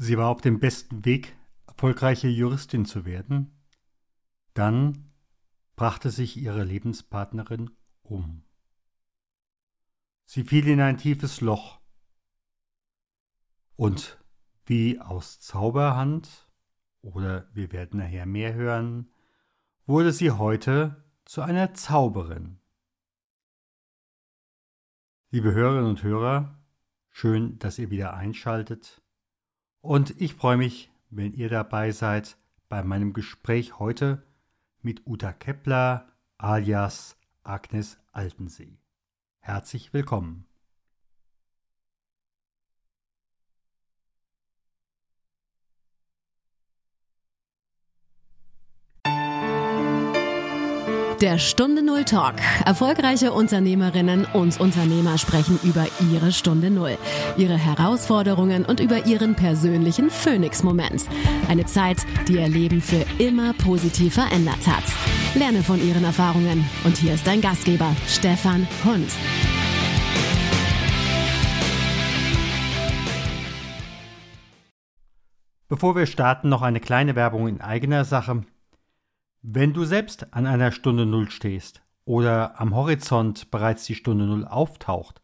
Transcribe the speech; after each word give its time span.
Sie 0.00 0.16
war 0.16 0.28
auf 0.28 0.40
dem 0.40 0.60
besten 0.60 1.04
Weg, 1.04 1.36
erfolgreiche 1.66 2.28
Juristin 2.28 2.84
zu 2.84 3.04
werden. 3.04 3.50
Dann 4.54 5.10
brachte 5.74 6.10
sich 6.10 6.36
ihre 6.36 6.62
Lebenspartnerin 6.62 7.72
um. 8.02 8.44
Sie 10.24 10.44
fiel 10.44 10.68
in 10.68 10.80
ein 10.80 10.98
tiefes 10.98 11.40
Loch. 11.40 11.80
Und 13.74 14.22
wie 14.66 15.00
aus 15.00 15.40
Zauberhand, 15.40 16.48
oder 17.00 17.48
wir 17.52 17.72
werden 17.72 17.98
nachher 17.98 18.26
mehr 18.26 18.54
hören, 18.54 19.10
wurde 19.84 20.12
sie 20.12 20.30
heute 20.30 21.04
zu 21.24 21.42
einer 21.42 21.74
Zauberin. 21.74 22.60
Liebe 25.32 25.52
Hörerinnen 25.52 25.90
und 25.90 26.04
Hörer, 26.04 26.56
schön, 27.10 27.58
dass 27.58 27.80
ihr 27.80 27.90
wieder 27.90 28.14
einschaltet. 28.14 29.02
Und 29.88 30.20
ich 30.20 30.34
freue 30.34 30.58
mich, 30.58 30.90
wenn 31.08 31.32
ihr 31.32 31.48
dabei 31.48 31.92
seid 31.92 32.36
bei 32.68 32.82
meinem 32.82 33.14
Gespräch 33.14 33.78
heute 33.78 34.22
mit 34.82 35.06
Uta 35.06 35.32
Kepler 35.32 36.08
alias 36.36 37.16
Agnes 37.42 37.96
Altensee. 38.12 38.76
Herzlich 39.38 39.94
willkommen. 39.94 40.47
Der 51.20 51.38
Stunde 51.38 51.82
Null 51.84 52.04
Talk. 52.04 52.36
Erfolgreiche 52.64 53.32
Unternehmerinnen 53.32 54.24
und 54.34 54.60
Unternehmer 54.60 55.18
sprechen 55.18 55.58
über 55.64 55.84
ihre 56.12 56.30
Stunde 56.30 56.70
Null, 56.70 56.96
ihre 57.36 57.56
Herausforderungen 57.56 58.64
und 58.64 58.78
über 58.78 59.04
ihren 59.04 59.34
persönlichen 59.34 60.10
Phoenix-Moment. 60.10 61.06
Eine 61.48 61.66
Zeit, 61.66 62.06
die 62.28 62.34
ihr 62.34 62.46
Leben 62.46 62.80
für 62.80 63.04
immer 63.18 63.52
positiv 63.54 64.14
verändert 64.14 64.64
hat. 64.64 64.84
Lerne 65.34 65.64
von 65.64 65.84
ihren 65.84 66.04
Erfahrungen. 66.04 66.64
Und 66.84 66.96
hier 66.98 67.14
ist 67.14 67.26
dein 67.26 67.40
Gastgeber, 67.40 67.96
Stefan 68.06 68.68
Hund. 68.84 69.10
Bevor 75.68 75.96
wir 75.96 76.06
starten, 76.06 76.48
noch 76.48 76.62
eine 76.62 76.78
kleine 76.78 77.16
Werbung 77.16 77.48
in 77.48 77.60
eigener 77.60 78.04
Sache. 78.04 78.44
Wenn 79.50 79.72
du 79.72 79.86
selbst 79.86 80.34
an 80.34 80.44
einer 80.44 80.72
Stunde 80.72 81.06
Null 81.06 81.30
stehst 81.30 81.80
oder 82.04 82.60
am 82.60 82.74
Horizont 82.74 83.50
bereits 83.50 83.86
die 83.86 83.94
Stunde 83.94 84.26
Null 84.26 84.44
auftaucht, 84.44 85.22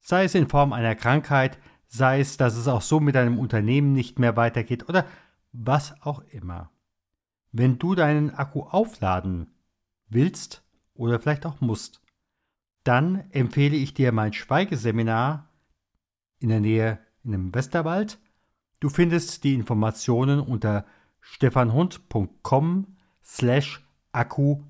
sei 0.00 0.24
es 0.24 0.34
in 0.34 0.48
Form 0.48 0.72
einer 0.72 0.94
Krankheit, 0.94 1.58
sei 1.86 2.20
es, 2.20 2.38
dass 2.38 2.56
es 2.56 2.68
auch 2.68 2.80
so 2.80 3.00
mit 3.00 3.14
deinem 3.14 3.38
Unternehmen 3.38 3.92
nicht 3.92 4.18
mehr 4.18 4.34
weitergeht 4.34 4.88
oder 4.88 5.04
was 5.52 6.00
auch 6.00 6.20
immer. 6.30 6.70
Wenn 7.52 7.78
du 7.78 7.94
deinen 7.94 8.30
Akku 8.30 8.62
aufladen 8.62 9.54
willst 10.08 10.62
oder 10.94 11.20
vielleicht 11.20 11.44
auch 11.44 11.60
musst, 11.60 12.00
dann 12.82 13.30
empfehle 13.30 13.76
ich 13.76 13.92
dir 13.92 14.10
mein 14.10 14.32
Schweigeseminar 14.32 15.50
in 16.38 16.48
der 16.48 16.60
Nähe 16.60 16.98
in 17.24 17.32
dem 17.32 17.54
Westerwald. 17.54 18.18
Du 18.80 18.88
findest 18.88 19.44
die 19.44 19.52
Informationen 19.52 20.40
unter 20.40 20.86
stefanhund.com 21.20 22.95
slash 23.26 23.84
Akku 24.12 24.62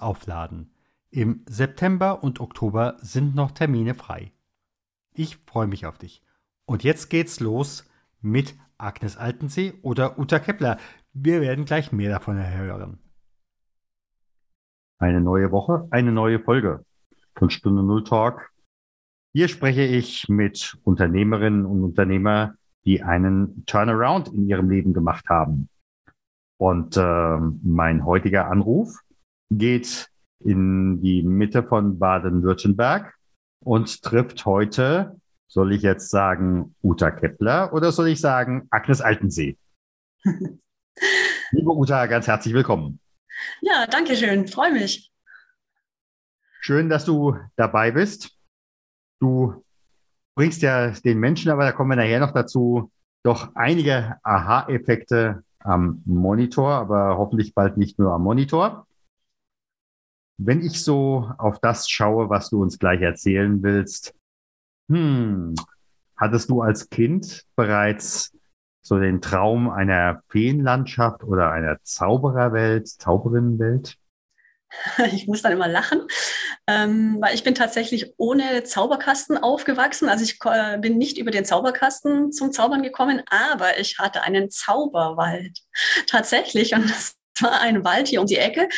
aufladen. 0.00 0.72
Im 1.10 1.44
September 1.46 2.22
und 2.24 2.40
Oktober 2.40 2.96
sind 3.00 3.34
noch 3.34 3.52
Termine 3.52 3.94
frei. 3.94 4.32
Ich 5.14 5.36
freue 5.36 5.66
mich 5.66 5.86
auf 5.86 5.98
dich. 5.98 6.22
Und 6.66 6.84
jetzt 6.84 7.08
geht's 7.08 7.40
los 7.40 7.88
mit 8.20 8.56
Agnes 8.76 9.16
Altensee 9.16 9.74
oder 9.82 10.18
Uta 10.18 10.38
Kepler. 10.38 10.78
Wir 11.12 11.40
werden 11.40 11.64
gleich 11.64 11.92
mehr 11.92 12.10
davon 12.10 12.38
hören. 12.38 12.98
Eine 14.98 15.20
neue 15.20 15.52
Woche, 15.52 15.86
eine 15.90 16.12
neue 16.12 16.40
Folge 16.40 16.84
von 17.36 17.50
Stunde 17.50 17.82
Null 17.82 18.04
Talk. 18.04 18.50
Hier 19.32 19.48
spreche 19.48 19.82
ich 19.82 20.28
mit 20.28 20.76
Unternehmerinnen 20.82 21.64
und 21.64 21.84
Unternehmer, 21.84 22.54
die 22.84 23.02
einen 23.02 23.64
Turnaround 23.66 24.28
in 24.28 24.48
ihrem 24.48 24.70
Leben 24.70 24.92
gemacht 24.92 25.28
haben. 25.28 25.68
Und 26.58 26.96
äh, 26.96 27.38
mein 27.62 28.04
heutiger 28.04 28.50
Anruf 28.50 28.98
geht 29.50 30.10
in 30.40 31.00
die 31.00 31.22
Mitte 31.22 31.62
von 31.62 31.98
Baden-Württemberg 31.98 33.14
und 33.64 34.02
trifft 34.02 34.44
heute, 34.44 35.16
soll 35.48 35.72
ich 35.72 35.82
jetzt 35.82 36.10
sagen, 36.10 36.74
Uta 36.82 37.10
Kepler 37.10 37.72
oder 37.72 37.92
soll 37.92 38.08
ich 38.08 38.20
sagen 38.20 38.66
Agnes 38.70 39.00
Altensee? 39.00 39.56
Liebe 40.24 41.70
Uta, 41.70 42.06
ganz 42.06 42.26
herzlich 42.26 42.54
willkommen. 42.54 43.00
Ja, 43.60 43.86
danke 43.86 44.16
schön, 44.16 44.48
freue 44.48 44.72
mich. 44.72 45.12
Schön, 46.60 46.88
dass 46.88 47.04
du 47.04 47.36
dabei 47.56 47.92
bist. 47.92 48.36
Du 49.20 49.64
bringst 50.36 50.62
ja 50.62 50.90
den 50.90 51.18
Menschen, 51.18 51.50
aber 51.50 51.64
da 51.64 51.72
kommen 51.72 51.90
wir 51.90 51.96
nachher 51.96 52.20
noch 52.20 52.32
dazu, 52.32 52.90
doch 53.24 53.54
einige 53.54 54.16
Aha-Effekte 54.22 55.44
am 55.60 56.02
Monitor, 56.04 56.70
aber 56.70 57.18
hoffentlich 57.18 57.54
bald 57.54 57.76
nicht 57.76 57.98
nur 57.98 58.12
am 58.12 58.22
Monitor. 58.22 58.86
Wenn 60.38 60.60
ich 60.60 60.84
so 60.84 61.30
auf 61.38 61.58
das 61.58 61.88
schaue, 61.88 62.30
was 62.30 62.50
du 62.50 62.62
uns 62.62 62.78
gleich 62.78 63.00
erzählen 63.00 63.62
willst, 63.62 64.14
hm, 64.88 65.54
hattest 66.16 66.50
du 66.50 66.62
als 66.62 66.88
Kind 66.90 67.44
bereits 67.56 68.32
so 68.80 68.98
den 68.98 69.20
Traum 69.20 69.68
einer 69.68 70.22
Feenlandschaft 70.28 71.24
oder 71.24 71.50
einer 71.50 71.78
Zaubererwelt, 71.82 72.88
Zauberinnenwelt? 72.88 73.97
Ich 75.12 75.26
muss 75.26 75.42
dann 75.42 75.52
immer 75.52 75.68
lachen, 75.68 76.06
ähm, 76.66 77.18
weil 77.20 77.34
ich 77.34 77.44
bin 77.44 77.54
tatsächlich 77.54 78.14
ohne 78.16 78.64
Zauberkasten 78.64 79.38
aufgewachsen. 79.38 80.08
Also 80.08 80.24
ich 80.24 80.38
äh, 80.44 80.78
bin 80.78 80.98
nicht 80.98 81.18
über 81.18 81.30
den 81.30 81.44
Zauberkasten 81.44 82.32
zum 82.32 82.52
Zaubern 82.52 82.82
gekommen, 82.82 83.22
aber 83.30 83.78
ich 83.78 83.98
hatte 83.98 84.22
einen 84.22 84.50
Zauberwald. 84.50 85.58
Tatsächlich. 86.06 86.74
Und 86.74 86.90
das 86.90 87.17
war 87.42 87.60
ein 87.60 87.84
Wald 87.84 88.08
hier 88.08 88.20
um 88.20 88.26
die 88.26 88.36
Ecke 88.36 88.68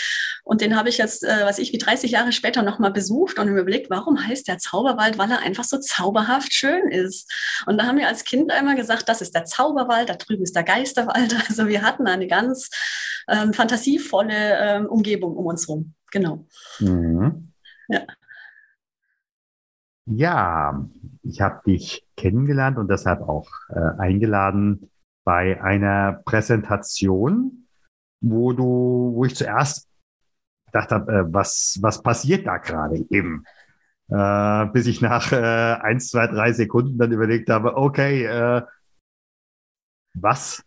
und 0.45 0.61
den 0.61 0.77
habe 0.77 0.89
ich 0.89 0.99
jetzt, 0.99 1.23
äh, 1.23 1.45
was 1.45 1.59
ich, 1.59 1.73
wie 1.73 1.79
30 1.79 2.11
Jahre 2.11 2.33
später 2.33 2.63
nochmal 2.63 2.93
besucht 2.93 3.39
und 3.39 3.53
mir 3.53 3.61
überlegt, 3.61 3.91
warum 3.91 4.27
heißt 4.27 4.49
der 4.49 4.59
Zauberwald? 4.59 5.19
Weil 5.19 5.31
er 5.31 5.41
einfach 5.41 5.65
so 5.65 5.79
zauberhaft 5.79 6.53
schön 6.53 6.89
ist. 6.89 7.33
Und 7.67 7.79
da 7.79 7.87
haben 7.87 7.99
wir 7.99 8.09
als 8.09 8.25
Kind 8.25 8.51
einmal 8.51 8.77
gesagt, 8.77 9.09
das 9.09 9.21
ist 9.21 9.35
der 9.35 9.45
Zauberwald, 9.45 10.09
da 10.09 10.15
drüben 10.15 10.43
ist 10.43 10.57
der 10.57 10.65
Geisterwald. 10.65 11.37
Also 11.51 11.69
wir 11.69 11.83
hatten 11.83 12.07
eine 12.07 12.27
ganz 12.29 12.71
ähm, 13.29 13.53
fantasievolle 13.53 14.59
ähm, 14.59 14.87
Umgebung 14.87 15.37
um 15.37 15.47
uns 15.47 15.67
herum. 15.67 15.95
Genau. 16.13 16.47
Mhm. 16.79 17.53
Ja. 17.89 18.03
Ja, 20.07 20.89
ich 21.23 21.41
habe 21.41 21.61
dich 21.67 22.05
kennengelernt 22.17 22.79
und 22.79 22.89
deshalb 22.89 23.21
auch 23.21 23.49
äh, 23.69 23.99
eingeladen 23.99 24.91
bei 25.25 25.63
einer 25.63 26.21
Präsentation 26.25 27.60
wo 28.21 28.53
du, 28.53 29.13
wo 29.15 29.25
ich 29.25 29.35
zuerst 29.35 29.89
gedacht 30.67 30.91
habe, 30.93 31.13
äh, 31.13 31.25
was, 31.33 31.79
was 31.81 32.03
passiert 32.03 32.47
da 32.47 32.59
gerade 32.59 33.05
eben? 33.11 33.45
Äh, 34.09 34.67
bis 34.73 34.87
ich 34.87 35.01
nach 35.01 35.33
äh, 35.33 35.37
eins, 35.81 36.09
zwei, 36.09 36.27
drei 36.27 36.53
Sekunden 36.53 36.99
dann 36.99 37.13
überlegt 37.13 37.49
habe, 37.49 37.77
okay, 37.77 38.25
äh, 38.25 38.63
was 40.15 40.65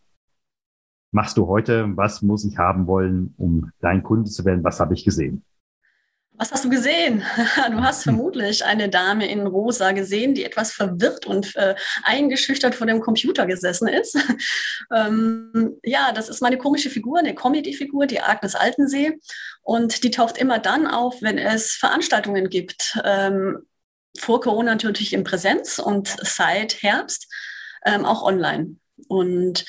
machst 1.11 1.37
du 1.37 1.47
heute? 1.47 1.95
Was 1.95 2.21
muss 2.21 2.45
ich 2.45 2.57
haben 2.57 2.87
wollen, 2.87 3.33
um 3.37 3.71
dein 3.79 4.03
Kunde 4.03 4.29
zu 4.29 4.45
werden? 4.45 4.63
Was 4.63 4.79
habe 4.79 4.93
ich 4.93 5.03
gesehen? 5.03 5.43
Was 6.35 6.51
hast 6.51 6.65
du 6.65 6.69
gesehen? 6.69 7.23
Du 7.71 7.81
hast 7.81 8.05
hm. 8.05 8.15
vermutlich 8.15 8.65
eine 8.65 8.89
Dame 8.89 9.29
in 9.29 9.45
Rosa 9.45 9.91
gesehen, 9.91 10.33
die 10.33 10.43
etwas 10.43 10.71
verwirrt 10.71 11.25
und 11.25 11.55
äh, 11.55 11.75
eingeschüchtert 12.03 12.75
vor 12.75 12.87
dem 12.87 13.01
Computer 13.01 13.45
gesessen 13.45 13.87
ist. 13.87 14.17
ähm, 14.93 15.77
ja, 15.83 16.11
das 16.11 16.29
ist 16.29 16.41
meine 16.41 16.57
komische 16.57 16.89
Figur, 16.89 17.19
eine 17.19 17.35
Comedy-Figur, 17.35 18.07
die 18.07 18.21
Agnes 18.21 18.55
Altensee. 18.55 19.19
Und 19.61 20.03
die 20.03 20.11
taucht 20.11 20.37
immer 20.37 20.59
dann 20.59 20.87
auf, 20.87 21.21
wenn 21.21 21.37
es 21.37 21.73
Veranstaltungen 21.73 22.49
gibt. 22.49 22.97
Ähm, 23.03 23.59
vor 24.17 24.41
Corona 24.41 24.71
natürlich 24.71 25.13
in 25.13 25.23
Präsenz 25.23 25.79
und 25.79 26.07
seit 26.07 26.81
Herbst 26.81 27.27
ähm, 27.85 28.05
auch 28.05 28.23
online. 28.23 28.77
Und 29.07 29.65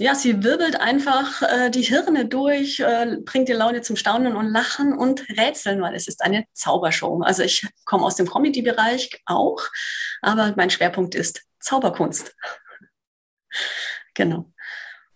ja, 0.00 0.14
sie 0.14 0.44
wirbelt 0.44 0.80
einfach 0.80 1.42
äh, 1.42 1.70
die 1.70 1.82
Hirne 1.82 2.26
durch, 2.26 2.78
äh, 2.78 3.16
bringt 3.24 3.48
die 3.48 3.52
Laune 3.52 3.82
zum 3.82 3.96
Staunen 3.96 4.36
und 4.36 4.46
Lachen 4.46 4.92
und 4.92 5.28
Rätseln, 5.30 5.80
weil 5.82 5.94
es 5.94 6.06
ist 6.06 6.22
eine 6.22 6.44
Zaubershow. 6.52 7.22
Also 7.22 7.42
ich 7.42 7.66
komme 7.84 8.04
aus 8.04 8.14
dem 8.14 8.28
Comedy-Bereich 8.28 9.22
auch, 9.26 9.60
aber 10.22 10.54
mein 10.56 10.70
Schwerpunkt 10.70 11.16
ist 11.16 11.44
Zauberkunst. 11.58 12.36
genau. 14.14 14.52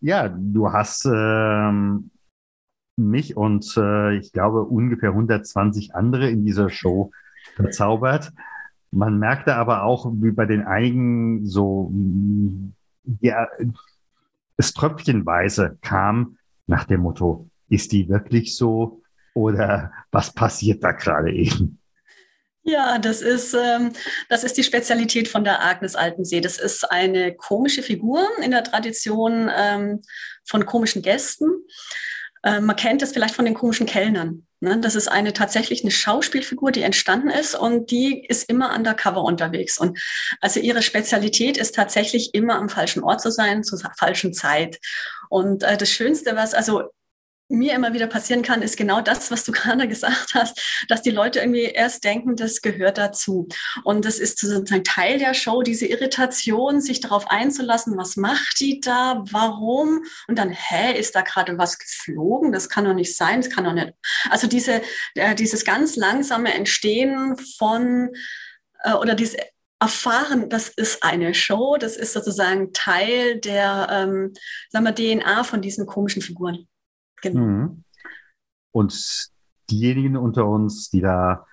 Ja, 0.00 0.28
du 0.28 0.72
hast 0.72 1.04
ähm, 1.04 2.10
mich 2.96 3.36
und 3.36 3.76
äh, 3.76 4.16
ich 4.16 4.32
glaube 4.32 4.64
ungefähr 4.64 5.10
120 5.10 5.94
andere 5.94 6.28
in 6.28 6.44
dieser 6.44 6.70
Show 6.70 7.12
verzaubert. 7.54 8.32
Man 8.90 9.20
merkte 9.20 9.54
aber 9.54 9.84
auch, 9.84 10.10
wie 10.12 10.32
bei 10.32 10.44
den 10.44 10.64
einigen 10.64 11.46
so 11.46 11.92
ja, 13.20 13.48
es 14.56 14.72
tröpfchenweise 14.72 15.78
kam 15.82 16.38
nach 16.66 16.84
dem 16.84 17.00
Motto, 17.00 17.48
ist 17.68 17.92
die 17.92 18.08
wirklich 18.08 18.56
so 18.56 19.02
oder 19.34 19.92
was 20.10 20.32
passiert 20.32 20.84
da 20.84 20.92
gerade 20.92 21.32
eben? 21.32 21.78
Ja, 22.64 22.98
das 22.98 23.22
ist, 23.22 23.54
ähm, 23.54 23.92
das 24.28 24.44
ist 24.44 24.56
die 24.56 24.62
Spezialität 24.62 25.26
von 25.26 25.42
der 25.42 25.64
Agnes 25.64 25.96
Altensee. 25.96 26.40
Das 26.40 26.58
ist 26.58 26.84
eine 26.84 27.34
komische 27.34 27.82
Figur 27.82 28.24
in 28.40 28.52
der 28.52 28.62
Tradition 28.62 29.50
ähm, 29.54 30.00
von 30.44 30.64
komischen 30.64 31.02
Gästen. 31.02 31.48
Äh, 32.44 32.60
man 32.60 32.76
kennt 32.76 33.02
es 33.02 33.12
vielleicht 33.12 33.34
von 33.34 33.46
den 33.46 33.54
komischen 33.54 33.86
Kellnern. 33.86 34.46
Ne? 34.62 34.78
Das 34.78 34.94
ist 34.94 35.08
eine 35.08 35.32
tatsächlich 35.32 35.82
eine 35.82 35.90
Schauspielfigur, 35.90 36.70
die 36.70 36.82
entstanden 36.82 37.30
ist 37.30 37.56
und 37.56 37.90
die 37.90 38.24
ist 38.24 38.48
immer 38.48 38.74
undercover 38.74 39.24
unterwegs. 39.24 39.76
Und 39.76 40.00
also 40.40 40.60
ihre 40.60 40.82
Spezialität 40.82 41.56
ist 41.56 41.74
tatsächlich 41.74 42.32
immer 42.32 42.54
am 42.54 42.68
falschen 42.68 43.02
Ort 43.02 43.20
zu 43.20 43.32
sein, 43.32 43.64
zur 43.64 43.80
falschen 43.98 44.32
Zeit. 44.32 44.78
Und 45.28 45.64
äh, 45.64 45.76
das 45.76 45.90
Schönste, 45.90 46.36
was 46.36 46.54
also 46.54 46.90
mir 47.52 47.74
immer 47.74 47.92
wieder 47.92 48.06
passieren 48.06 48.42
kann, 48.42 48.62
ist 48.62 48.76
genau 48.76 49.00
das, 49.00 49.30
was 49.30 49.44
du 49.44 49.52
gerade 49.52 49.86
gesagt 49.88 50.34
hast, 50.34 50.84
dass 50.88 51.02
die 51.02 51.10
Leute 51.10 51.40
irgendwie 51.40 51.64
erst 51.64 52.04
denken, 52.04 52.36
das 52.36 52.62
gehört 52.62 52.98
dazu. 52.98 53.48
Und 53.84 54.04
das 54.04 54.18
ist 54.18 54.40
sozusagen 54.40 54.84
Teil 54.84 55.18
der 55.18 55.34
Show, 55.34 55.62
diese 55.62 55.86
Irritation, 55.86 56.80
sich 56.80 57.00
darauf 57.00 57.30
einzulassen, 57.30 57.96
was 57.96 58.16
macht 58.16 58.60
die 58.60 58.80
da, 58.80 59.22
warum? 59.30 60.04
Und 60.28 60.38
dann, 60.38 60.50
hä, 60.50 60.98
ist 60.98 61.14
da 61.14 61.22
gerade 61.22 61.58
was 61.58 61.78
geflogen? 61.78 62.52
Das 62.52 62.68
kann 62.68 62.84
doch 62.84 62.94
nicht 62.94 63.16
sein, 63.16 63.40
das 63.40 63.50
kann 63.50 63.64
doch 63.64 63.74
nicht. 63.74 63.92
Also 64.30 64.46
diese, 64.46 64.82
äh, 65.14 65.34
dieses 65.34 65.64
ganz 65.64 65.96
langsame 65.96 66.54
Entstehen 66.54 67.36
von 67.58 68.10
äh, 68.82 68.94
oder 68.94 69.14
diese 69.14 69.36
erfahren, 69.82 70.48
das 70.48 70.68
ist 70.68 71.02
eine 71.02 71.34
Show, 71.34 71.76
das 71.76 71.96
ist 71.96 72.12
sozusagen 72.12 72.72
Teil 72.72 73.40
der 73.40 73.88
ähm, 73.90 74.32
sagen 74.70 74.84
wir, 74.84 74.94
DNA 74.94 75.42
von 75.42 75.60
diesen 75.60 75.86
komischen 75.86 76.22
Figuren. 76.22 76.68
Genau. 77.22 77.40
Mhm. 77.40 77.84
Und 78.74 79.30
diejenigen 79.70 80.16
unter 80.16 80.46
uns, 80.46 80.90
die 80.90 81.00
da 81.00 81.46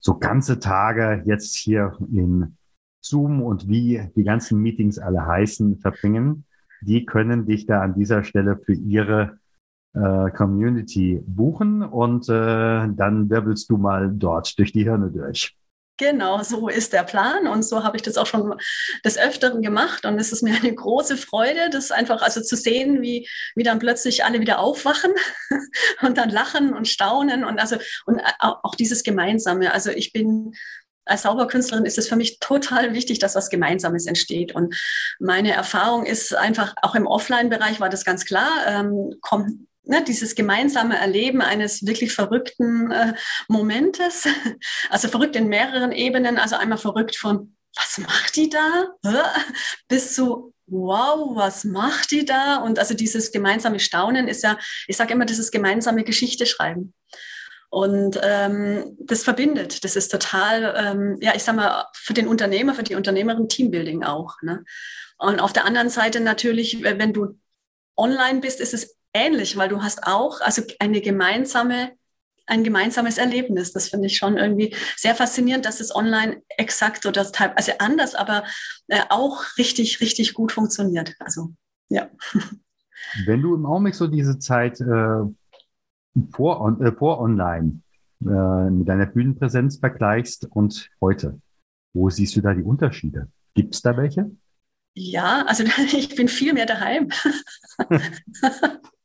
so 0.00 0.18
ganze 0.18 0.58
Tage 0.58 1.22
jetzt 1.24 1.56
hier 1.56 1.96
in 2.12 2.56
Zoom 3.04 3.42
und 3.42 3.68
wie 3.68 4.10
die 4.14 4.24
ganzen 4.24 4.60
Meetings 4.60 4.98
alle 4.98 5.24
heißen, 5.24 5.78
verbringen, 5.78 6.44
die 6.82 7.06
können 7.06 7.46
dich 7.46 7.66
da 7.66 7.80
an 7.80 7.94
dieser 7.94 8.22
Stelle 8.22 8.58
für 8.58 8.74
ihre 8.74 9.38
äh, 9.94 10.30
Community 10.30 11.22
buchen 11.26 11.82
und 11.82 12.28
äh, 12.28 12.32
dann 12.88 13.30
wirbelst 13.30 13.70
du 13.70 13.78
mal 13.78 14.12
dort 14.12 14.58
durch 14.58 14.72
die 14.72 14.84
Hirne 14.84 15.10
durch. 15.10 15.56
Genau, 15.98 16.42
so 16.42 16.68
ist 16.68 16.92
der 16.92 17.04
Plan 17.04 17.46
und 17.46 17.62
so 17.62 17.82
habe 17.82 17.96
ich 17.96 18.02
das 18.02 18.18
auch 18.18 18.26
schon 18.26 18.54
des 19.02 19.16
Öfteren 19.16 19.62
gemacht 19.62 20.04
und 20.04 20.18
es 20.18 20.30
ist 20.30 20.42
mir 20.42 20.54
eine 20.54 20.74
große 20.74 21.16
Freude, 21.16 21.70
das 21.70 21.90
einfach 21.90 22.20
also 22.20 22.42
zu 22.42 22.54
sehen, 22.54 23.00
wie, 23.00 23.26
wie 23.54 23.62
dann 23.62 23.78
plötzlich 23.78 24.22
alle 24.24 24.40
wieder 24.40 24.58
aufwachen 24.58 25.12
und 26.02 26.18
dann 26.18 26.28
lachen 26.28 26.74
und 26.74 26.86
staunen 26.86 27.44
und 27.44 27.58
also 27.58 27.76
und 28.04 28.20
auch 28.40 28.74
dieses 28.74 29.04
Gemeinsame. 29.04 29.72
Also 29.72 29.90
ich 29.90 30.12
bin 30.12 30.52
als 31.06 31.22
Zauberkünstlerin 31.22 31.86
ist 31.86 31.98
es 31.98 32.08
für 32.08 32.16
mich 32.16 32.40
total 32.40 32.92
wichtig, 32.92 33.20
dass 33.20 33.36
was 33.36 33.48
Gemeinsames 33.48 34.06
entsteht. 34.06 34.54
Und 34.54 34.74
meine 35.20 35.52
Erfahrung 35.52 36.04
ist 36.04 36.34
einfach, 36.34 36.74
auch 36.82 36.96
im 36.96 37.06
Offline-Bereich 37.06 37.80
war 37.80 37.88
das 37.88 38.04
ganz 38.04 38.24
klar, 38.24 38.50
ähm, 38.66 39.14
kommt 39.20 39.66
ne, 39.86 40.04
dieses 40.04 40.34
gemeinsame 40.34 40.98
Erleben 40.98 41.40
eines 41.40 41.86
wirklich 41.86 42.12
verrückten 42.12 42.90
äh, 42.90 43.14
Momentes, 43.48 44.26
also 44.90 45.08
verrückt 45.08 45.36
in 45.36 45.48
mehreren 45.48 45.92
Ebenen, 45.92 46.38
also 46.38 46.56
einmal 46.56 46.78
verrückt 46.78 47.16
von, 47.16 47.56
was 47.76 47.98
macht 47.98 48.36
die 48.36 48.48
da? 48.48 48.86
Bis 49.88 50.14
zu, 50.14 50.54
wow, 50.66 51.36
was 51.36 51.64
macht 51.64 52.10
die 52.10 52.24
da? 52.24 52.56
Und 52.56 52.78
also 52.78 52.94
dieses 52.94 53.32
gemeinsame 53.32 53.80
Staunen 53.80 54.28
ist 54.28 54.42
ja, 54.42 54.58
ich 54.86 54.96
sage 54.96 55.12
immer, 55.12 55.26
das 55.26 55.38
ist 55.38 55.52
gemeinsame 55.52 56.04
Geschichte 56.04 56.46
schreiben. 56.46 56.94
Und 57.68 58.18
ähm, 58.22 58.96
das 59.00 59.24
verbindet. 59.24 59.84
Das 59.84 59.96
ist 59.96 60.08
total, 60.08 60.74
ähm, 60.78 61.18
ja, 61.20 61.34
ich 61.34 61.42
sag 61.42 61.56
mal, 61.56 61.86
für 61.92 62.14
den 62.14 62.28
Unternehmer, 62.28 62.74
für 62.74 62.84
die 62.84 62.94
Unternehmerin 62.94 63.48
Teambuilding 63.48 64.04
auch. 64.04 64.36
Ne? 64.40 64.64
Und 65.18 65.40
auf 65.40 65.52
der 65.52 65.66
anderen 65.66 65.90
Seite 65.90 66.20
natürlich, 66.20 66.82
wenn 66.82 67.12
du 67.12 67.38
online 67.96 68.40
bist, 68.40 68.60
ist 68.60 68.72
es 68.72 68.96
ähnlich, 69.16 69.56
weil 69.56 69.68
du 69.68 69.82
hast 69.82 70.06
auch 70.06 70.40
also 70.40 70.62
eine 70.78 71.00
gemeinsame 71.00 71.92
ein 72.46 72.64
gemeinsames 72.64 73.18
Erlebnis. 73.18 73.72
Das 73.72 73.88
finde 73.88 74.06
ich 74.06 74.16
schon 74.16 74.36
irgendwie 74.36 74.74
sehr 74.96 75.14
faszinierend, 75.14 75.66
dass 75.66 75.80
es 75.80 75.94
online 75.94 76.42
exakt 76.56 77.04
oder 77.06 77.26
also 77.56 77.72
anders, 77.78 78.14
aber 78.14 78.44
äh, 78.88 79.00
auch 79.08 79.42
richtig, 79.58 80.00
richtig 80.00 80.34
gut 80.34 80.52
funktioniert. 80.52 81.14
Also, 81.18 81.54
ja. 81.88 82.08
Wenn 83.26 83.42
du 83.42 83.54
im 83.54 83.66
Augenblick 83.66 83.94
so 83.94 84.06
diese 84.06 84.38
Zeit 84.38 84.80
äh, 84.80 85.24
vor, 86.30 86.60
on, 86.60 86.80
äh, 86.82 86.92
vor 86.92 87.20
online 87.20 87.80
äh, 88.22 88.70
mit 88.70 88.88
deiner 88.88 89.06
Bühnenpräsenz 89.06 89.78
vergleichst 89.78 90.46
und 90.50 90.88
heute, 91.00 91.40
wo 91.92 92.10
siehst 92.10 92.36
du 92.36 92.40
da 92.40 92.54
die 92.54 92.62
Unterschiede? 92.62 93.28
Gibt 93.54 93.74
es 93.74 93.82
da 93.82 93.96
welche? 93.96 94.30
Ja, 94.94 95.44
also 95.46 95.64
ich 95.92 96.14
bin 96.14 96.28
viel 96.28 96.52
mehr 96.52 96.66
daheim. 96.66 97.10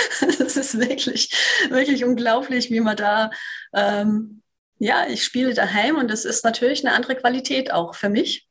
das 0.38 0.56
ist 0.56 0.78
wirklich, 0.78 1.30
wirklich 1.68 2.04
unglaublich, 2.04 2.70
wie 2.70 2.80
man 2.80 2.96
da, 2.96 3.30
ähm, 3.74 4.42
ja, 4.78 5.06
ich 5.06 5.24
spiele 5.24 5.54
daheim 5.54 5.96
und 5.96 6.10
das 6.10 6.24
ist 6.24 6.44
natürlich 6.44 6.84
eine 6.84 6.94
andere 6.94 7.16
Qualität 7.16 7.72
auch 7.72 7.94
für 7.94 8.08
mich. 8.08 8.48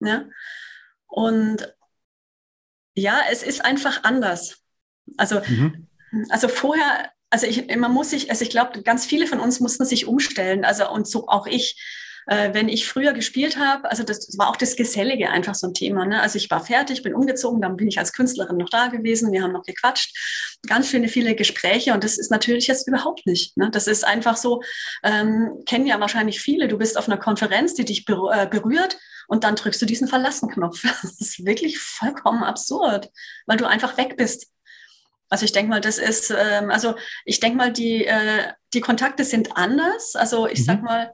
Ja? 0.00 0.26
Und 1.06 1.74
ja, 2.94 3.20
es 3.30 3.42
ist 3.42 3.64
einfach 3.64 4.04
anders. 4.04 4.58
Also, 5.16 5.40
mhm. 5.46 5.88
also 6.30 6.48
vorher, 6.48 7.10
also 7.30 7.46
ich, 7.46 7.66
man 7.76 7.92
muss 7.92 8.10
sich, 8.10 8.30
also 8.30 8.42
ich 8.42 8.50
glaube, 8.50 8.82
ganz 8.82 9.06
viele 9.06 9.26
von 9.26 9.40
uns 9.40 9.60
mussten 9.60 9.84
sich 9.84 10.06
umstellen, 10.06 10.64
also 10.64 10.90
und 10.90 11.06
so 11.06 11.28
auch 11.28 11.46
ich 11.46 11.80
äh, 12.28 12.52
wenn 12.52 12.68
ich 12.68 12.86
früher 12.86 13.14
gespielt 13.14 13.58
habe, 13.58 13.90
also 13.90 14.02
das 14.02 14.36
war 14.36 14.50
auch 14.50 14.56
das 14.56 14.76
Gesellige 14.76 15.30
einfach 15.30 15.54
so 15.54 15.66
ein 15.66 15.74
Thema. 15.74 16.04
Ne? 16.04 16.20
Also 16.20 16.36
ich 16.36 16.50
war 16.50 16.64
fertig, 16.64 17.02
bin 17.02 17.14
umgezogen, 17.14 17.62
dann 17.62 17.76
bin 17.76 17.88
ich 17.88 17.98
als 17.98 18.12
Künstlerin 18.12 18.58
noch 18.58 18.68
da 18.68 18.88
gewesen, 18.88 19.32
wir 19.32 19.42
haben 19.42 19.52
noch 19.52 19.64
gequatscht, 19.64 20.58
ganz 20.66 20.88
viele, 20.88 21.08
viele 21.08 21.34
Gespräche 21.34 21.94
und 21.94 22.04
das 22.04 22.18
ist 22.18 22.30
natürlich 22.30 22.66
jetzt 22.66 22.86
überhaupt 22.86 23.26
nicht. 23.26 23.56
Ne? 23.56 23.70
Das 23.70 23.86
ist 23.86 24.06
einfach 24.06 24.36
so, 24.36 24.62
ähm, 25.02 25.62
kennen 25.64 25.86
ja 25.86 25.98
wahrscheinlich 26.00 26.40
viele, 26.40 26.68
du 26.68 26.76
bist 26.76 26.98
auf 26.98 27.08
einer 27.08 27.16
Konferenz, 27.16 27.72
die 27.72 27.86
dich 27.86 28.06
äh, 28.06 28.46
berührt 28.46 28.98
und 29.26 29.44
dann 29.44 29.56
drückst 29.56 29.80
du 29.80 29.86
diesen 29.86 30.06
Verlassen-Knopf. 30.06 30.82
Das 31.02 31.20
ist 31.20 31.46
wirklich 31.46 31.78
vollkommen 31.78 32.44
absurd, 32.44 33.10
weil 33.46 33.56
du 33.56 33.64
einfach 33.64 33.96
weg 33.96 34.16
bist. 34.18 34.48
Also 35.30 35.46
ich 35.46 35.52
denke 35.52 35.70
mal, 35.70 35.80
das 35.80 35.96
ist, 35.96 36.30
ähm, 36.30 36.70
also 36.70 36.94
ich 37.24 37.40
denke 37.40 37.56
mal, 37.56 37.72
die, 37.72 38.04
äh, 38.04 38.52
die 38.74 38.80
Kontakte 38.80 39.24
sind 39.24 39.56
anders. 39.56 40.14
Also 40.14 40.46
ich 40.46 40.60
mhm. 40.60 40.64
sag 40.64 40.82
mal, 40.82 41.12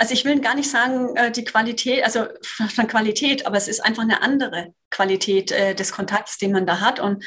also 0.00 0.14
ich 0.14 0.24
will 0.24 0.40
gar 0.40 0.54
nicht 0.54 0.70
sagen, 0.70 1.14
äh, 1.14 1.30
die 1.30 1.44
Qualität, 1.44 2.04
also 2.04 2.26
von 2.42 2.86
Qualität, 2.86 3.44
aber 3.44 3.58
es 3.58 3.68
ist 3.68 3.80
einfach 3.80 4.02
eine 4.02 4.22
andere 4.22 4.72
Qualität 4.88 5.52
äh, 5.52 5.74
des 5.74 5.92
Kontakts, 5.92 6.38
den 6.38 6.52
man 6.52 6.64
da 6.64 6.80
hat. 6.80 7.00
Und 7.00 7.22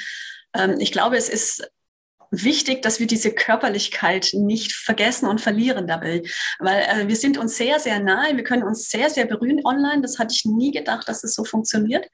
ähm, 0.55 0.77
ich 0.79 0.91
glaube, 0.91 1.15
es 1.15 1.29
ist 1.29 1.69
wichtig, 2.33 2.81
dass 2.81 2.99
wir 2.99 3.07
diese 3.07 3.31
Körperlichkeit 3.31 4.31
nicht 4.33 4.73
vergessen 4.73 5.27
und 5.27 5.39
verlieren 5.39 5.87
dabei, 5.87 6.23
weil 6.59 6.81
äh, 6.81 7.07
wir 7.07 7.15
sind 7.15 7.37
uns 7.37 7.57
sehr, 7.57 7.79
sehr 7.79 7.99
nahe, 7.99 8.35
wir 8.35 8.43
können 8.43 8.63
uns 8.63 8.89
sehr, 8.89 9.09
sehr 9.09 9.25
berühren 9.25 9.61
online. 9.63 10.01
Das 10.01 10.17
hatte 10.17 10.33
ich 10.33 10.45
nie 10.45 10.71
gedacht, 10.71 11.07
dass 11.07 11.23
es 11.23 11.35
so 11.35 11.45
funktioniert 11.45 12.07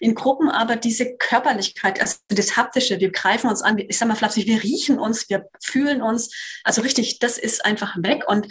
in 0.00 0.14
Gruppen, 0.14 0.48
aber 0.48 0.76
diese 0.76 1.16
Körperlichkeit, 1.16 2.00
also 2.00 2.16
das 2.28 2.56
Haptische, 2.56 3.00
wir 3.00 3.10
greifen 3.10 3.48
uns 3.48 3.62
an, 3.62 3.78
ich 3.78 3.98
sag 3.98 4.08
mal 4.08 4.16
flapsig, 4.16 4.46
wir 4.46 4.62
riechen 4.62 4.98
uns, 4.98 5.28
wir 5.28 5.48
fühlen 5.62 6.02
uns, 6.02 6.30
also 6.64 6.82
richtig, 6.82 7.18
das 7.18 7.38
ist 7.38 7.64
einfach 7.64 7.96
weg. 7.98 8.24
Und 8.26 8.48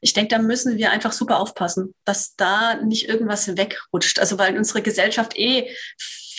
ich 0.00 0.12
denke, 0.12 0.34
da 0.34 0.40
müssen 0.40 0.78
wir 0.78 0.90
einfach 0.90 1.12
super 1.12 1.38
aufpassen, 1.38 1.94
dass 2.04 2.34
da 2.36 2.76
nicht 2.76 3.08
irgendwas 3.08 3.56
wegrutscht. 3.56 4.18
Also 4.18 4.38
weil 4.38 4.56
unsere 4.56 4.82
Gesellschaft 4.82 5.36
eh 5.36 5.70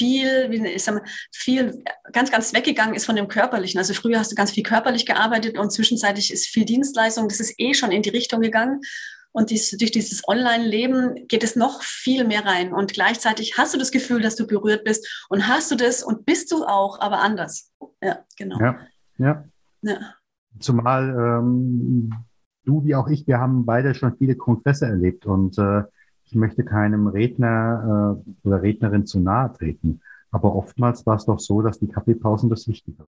viel, 0.01 0.49
wie 0.49 0.65
ich 0.67 0.83
sag 0.83 0.95
mal, 0.95 1.03
viel 1.31 1.83
ganz, 2.11 2.31
ganz 2.31 2.53
weggegangen 2.53 2.95
ist 2.95 3.05
von 3.05 3.15
dem 3.15 3.27
Körperlichen. 3.27 3.77
Also 3.77 3.93
früher 3.93 4.17
hast 4.17 4.31
du 4.31 4.35
ganz 4.35 4.51
viel 4.51 4.63
körperlich 4.63 5.05
gearbeitet 5.05 5.59
und 5.59 5.71
zwischenzeitlich 5.71 6.33
ist 6.33 6.47
viel 6.47 6.65
Dienstleistung. 6.65 7.27
Das 7.27 7.39
ist 7.39 7.53
eh 7.59 7.75
schon 7.75 7.91
in 7.91 8.01
die 8.01 8.09
Richtung 8.09 8.41
gegangen. 8.41 8.81
Und 9.31 9.51
dies, 9.51 9.69
durch 9.77 9.91
dieses 9.91 10.27
Online-Leben 10.27 11.27
geht 11.27 11.43
es 11.43 11.55
noch 11.55 11.83
viel 11.83 12.25
mehr 12.25 12.45
rein. 12.45 12.73
Und 12.73 12.93
gleichzeitig 12.93 13.57
hast 13.57 13.75
du 13.75 13.77
das 13.77 13.91
Gefühl, 13.91 14.21
dass 14.21 14.35
du 14.35 14.47
berührt 14.47 14.83
bist 14.83 15.25
und 15.29 15.47
hast 15.47 15.71
du 15.71 15.75
das 15.75 16.03
und 16.03 16.25
bist 16.25 16.51
du 16.51 16.65
auch, 16.65 16.99
aber 16.99 17.19
anders. 17.19 17.71
Ja, 18.01 18.25
genau. 18.37 18.59
Ja, 18.59 18.79
ja. 19.19 19.45
ja. 19.83 19.99
Zumal 20.59 21.09
ähm, 21.09 22.11
du 22.65 22.83
wie 22.83 22.95
auch 22.95 23.07
ich, 23.07 23.27
wir 23.27 23.39
haben 23.39 23.65
beide 23.65 23.93
schon 23.93 24.17
viele 24.17 24.35
Kongresse 24.35 24.87
erlebt 24.87 25.25
und 25.27 25.57
äh, 25.59 25.83
ich 26.31 26.35
möchte 26.35 26.63
keinem 26.63 27.07
Redner 27.07 28.17
äh, 28.25 28.47
oder 28.47 28.61
Rednerin 28.61 29.05
zu 29.05 29.19
nahe 29.19 29.51
treten. 29.51 30.01
Aber 30.31 30.55
oftmals 30.55 31.05
war 31.05 31.17
es 31.17 31.25
doch 31.25 31.39
so, 31.39 31.61
dass 31.61 31.79
die 31.79 31.89
Kaffeepausen 31.89 32.49
das 32.49 32.69
Wichtige 32.69 33.05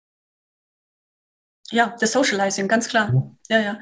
Ja, 1.73 1.97
das 1.99 2.13
Socializing, 2.13 2.69
ganz 2.69 2.89
klar. 2.89 3.35
Ja, 3.49 3.59
ja. 3.59 3.81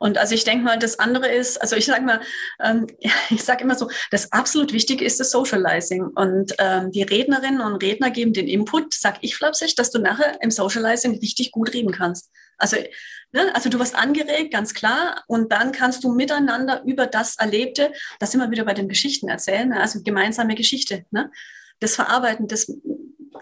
Und 0.00 0.18
also 0.18 0.34
ich 0.34 0.44
denke 0.44 0.64
mal, 0.64 0.78
das 0.78 0.98
andere 0.98 1.28
ist, 1.28 1.56
also 1.62 1.76
ich 1.76 1.86
sage 1.86 2.04
mal, 2.04 2.20
ähm, 2.62 2.86
ich 3.30 3.42
sage 3.42 3.64
immer 3.64 3.74
so, 3.74 3.88
das 4.10 4.30
absolut 4.32 4.74
Wichtige 4.74 5.02
ist 5.02 5.18
das 5.18 5.30
Socializing. 5.30 6.08
Und 6.08 6.54
ähm, 6.58 6.92
die 6.92 7.04
Rednerinnen 7.04 7.62
und 7.62 7.82
Redner 7.82 8.10
geben 8.10 8.34
den 8.34 8.48
Input, 8.48 8.92
sag 8.92 9.16
ich 9.22 9.34
flapsig, 9.34 9.76
dass 9.76 9.92
du 9.92 9.98
nachher 9.98 10.42
im 10.42 10.50
Socializing 10.50 11.18
richtig 11.20 11.52
gut 11.52 11.72
reden 11.72 11.90
kannst. 11.90 12.30
Also, 12.58 12.76
ne, 13.32 13.54
also 13.54 13.68
du 13.68 13.78
wirst 13.78 13.94
angeregt, 13.94 14.52
ganz 14.52 14.74
klar, 14.74 15.24
und 15.26 15.52
dann 15.52 15.72
kannst 15.72 16.04
du 16.04 16.12
miteinander 16.12 16.82
über 16.84 17.06
das 17.06 17.36
Erlebte, 17.36 17.92
das 18.20 18.34
immer 18.34 18.50
wieder 18.50 18.64
bei 18.64 18.74
den 18.74 18.88
Geschichten 18.88 19.28
erzählen, 19.28 19.68
ne, 19.68 19.80
also 19.80 20.02
gemeinsame 20.02 20.54
Geschichte, 20.54 21.04
ne? 21.10 21.30
das 21.80 21.94
Verarbeiten, 21.96 22.48
das, 22.48 22.72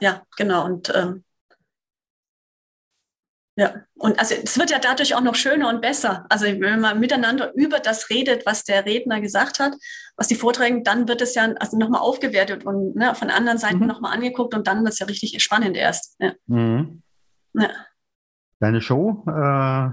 ja, 0.00 0.22
genau. 0.36 0.64
Und 0.64 0.92
ähm, 0.94 1.24
ja, 3.54 3.82
und 3.94 4.18
also 4.18 4.34
es 4.34 4.58
wird 4.58 4.70
ja 4.70 4.78
dadurch 4.78 5.14
auch 5.14 5.20
noch 5.20 5.34
schöner 5.34 5.68
und 5.68 5.82
besser. 5.82 6.24
Also 6.30 6.46
wenn 6.46 6.80
man 6.80 6.98
miteinander 6.98 7.52
über 7.54 7.80
das 7.80 8.08
redet, 8.08 8.46
was 8.46 8.64
der 8.64 8.86
Redner 8.86 9.20
gesagt 9.20 9.60
hat, 9.60 9.74
was 10.16 10.28
die 10.28 10.36
vortragen, 10.36 10.84
dann 10.84 11.06
wird 11.06 11.20
es 11.20 11.34
ja 11.34 11.52
also 11.60 11.76
nochmal 11.76 12.00
aufgewertet 12.00 12.64
und 12.64 12.96
ne, 12.96 13.14
von 13.14 13.28
anderen 13.28 13.58
Seiten 13.58 13.80
mhm. 13.80 13.86
nochmal 13.86 14.14
angeguckt 14.14 14.54
und 14.54 14.66
dann 14.66 14.82
wird 14.82 14.94
es 14.94 15.00
ja 15.00 15.06
richtig 15.06 15.40
spannend 15.42 15.76
erst. 15.76 16.16
Ja. 16.18 16.32
Mhm. 16.46 17.02
Ja. 17.52 17.70
Deine 18.62 18.80
Show 18.80 19.24
äh, 19.26 19.90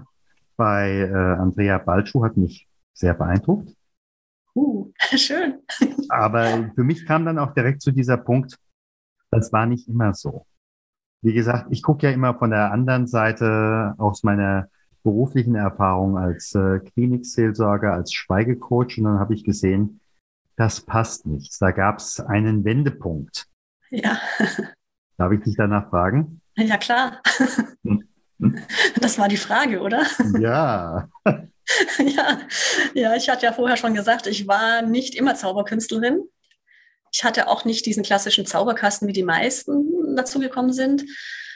bei 0.56 1.00
äh, 1.00 1.12
Andrea 1.12 1.80
Balschuh 1.80 2.24
hat 2.24 2.38
mich 2.38 2.68
sehr 2.94 3.16
beeindruckt. 3.16 3.76
Uh, 4.54 4.92
schön. 5.16 5.64
Aber 6.10 6.70
für 6.76 6.84
mich 6.84 7.08
kam 7.08 7.26
dann 7.26 7.40
auch 7.40 7.56
direkt 7.56 7.82
zu 7.82 7.90
dieser 7.90 8.18
Punkt, 8.18 8.60
das 9.32 9.52
war 9.52 9.66
nicht 9.66 9.88
immer 9.88 10.14
so. 10.14 10.46
Wie 11.24 11.34
gesagt, 11.34 11.66
ich 11.72 11.82
gucke 11.82 12.06
ja 12.06 12.14
immer 12.14 12.36
von 12.36 12.52
der 12.52 12.72
anderen 12.72 13.08
Seite 13.08 13.96
aus 13.98 14.22
meiner 14.22 14.70
beruflichen 15.02 15.56
Erfahrung 15.56 16.20
als 16.20 16.54
äh, 16.54 16.80
Klinikseelsorger, 16.94 17.92
als 17.92 18.14
Schweigecoach 18.14 19.00
und 19.00 19.06
dann 19.06 19.20
habe 19.20 19.34
ich 19.34 19.44
gesehen, 19.44 20.00
das 20.58 20.82
passt 20.82 21.26
nicht. 21.26 21.60
Da 21.60 21.72
gab 21.72 21.98
es 21.98 22.20
einen 22.20 22.64
Wendepunkt. 22.66 23.48
Ja. 23.90 24.20
Darf 25.18 25.32
ich 25.32 25.42
dich 25.42 25.56
danach 25.58 25.90
fragen? 25.90 26.42
Ja, 26.56 26.78
klar. 26.78 27.20
Das 29.00 29.20
war 29.20 29.28
die 29.28 29.38
Frage, 29.38 29.82
oder? 29.82 30.06
Ja. 30.40 31.10
ja. 31.26 32.40
Ja, 32.94 33.16
ich 33.16 33.30
hatte 33.30 33.46
ja 33.46 33.54
vorher 33.54 33.78
schon 33.78 33.94
gesagt, 33.94 34.28
ich 34.28 34.48
war 34.48 34.82
nicht 34.82 35.16
immer 35.16 35.36
Zauberkünstlerin. 35.36 36.24
Ich 37.12 37.24
hatte 37.24 37.48
auch 37.48 37.66
nicht 37.66 37.86
diesen 37.86 38.04
klassischen 38.04 38.46
Zauberkasten, 38.46 39.08
wie 39.08 39.14
die 39.14 39.24
meisten 39.24 40.16
dazu 40.16 40.40
gekommen 40.40 40.74
sind, 40.74 41.04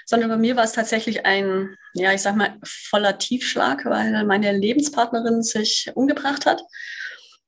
sondern 0.06 0.30
bei 0.30 0.38
mir 0.38 0.56
war 0.56 0.64
es 0.64 0.74
tatsächlich 0.74 1.26
ein, 1.26 1.76
ja, 1.94 2.12
ich 2.12 2.22
sag 2.22 2.36
mal, 2.36 2.58
voller 2.64 3.18
Tiefschlag, 3.18 3.86
weil 3.86 4.26
meine 4.26 4.52
Lebenspartnerin 4.52 5.42
sich 5.42 5.92
umgebracht 5.96 6.46
hat. 6.46 6.62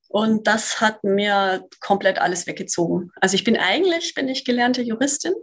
Und 0.07 0.47
das 0.47 0.79
hat 0.79 1.03
mir 1.03 1.67
komplett 1.81 2.19
alles 2.19 2.47
weggezogen. 2.47 3.11
Also 3.19 3.35
ich 3.35 3.43
bin 3.43 3.57
eigentlich, 3.57 4.13
bin 4.13 4.29
ich 4.29 4.45
gelernte 4.45 4.81
Juristin, 4.81 5.33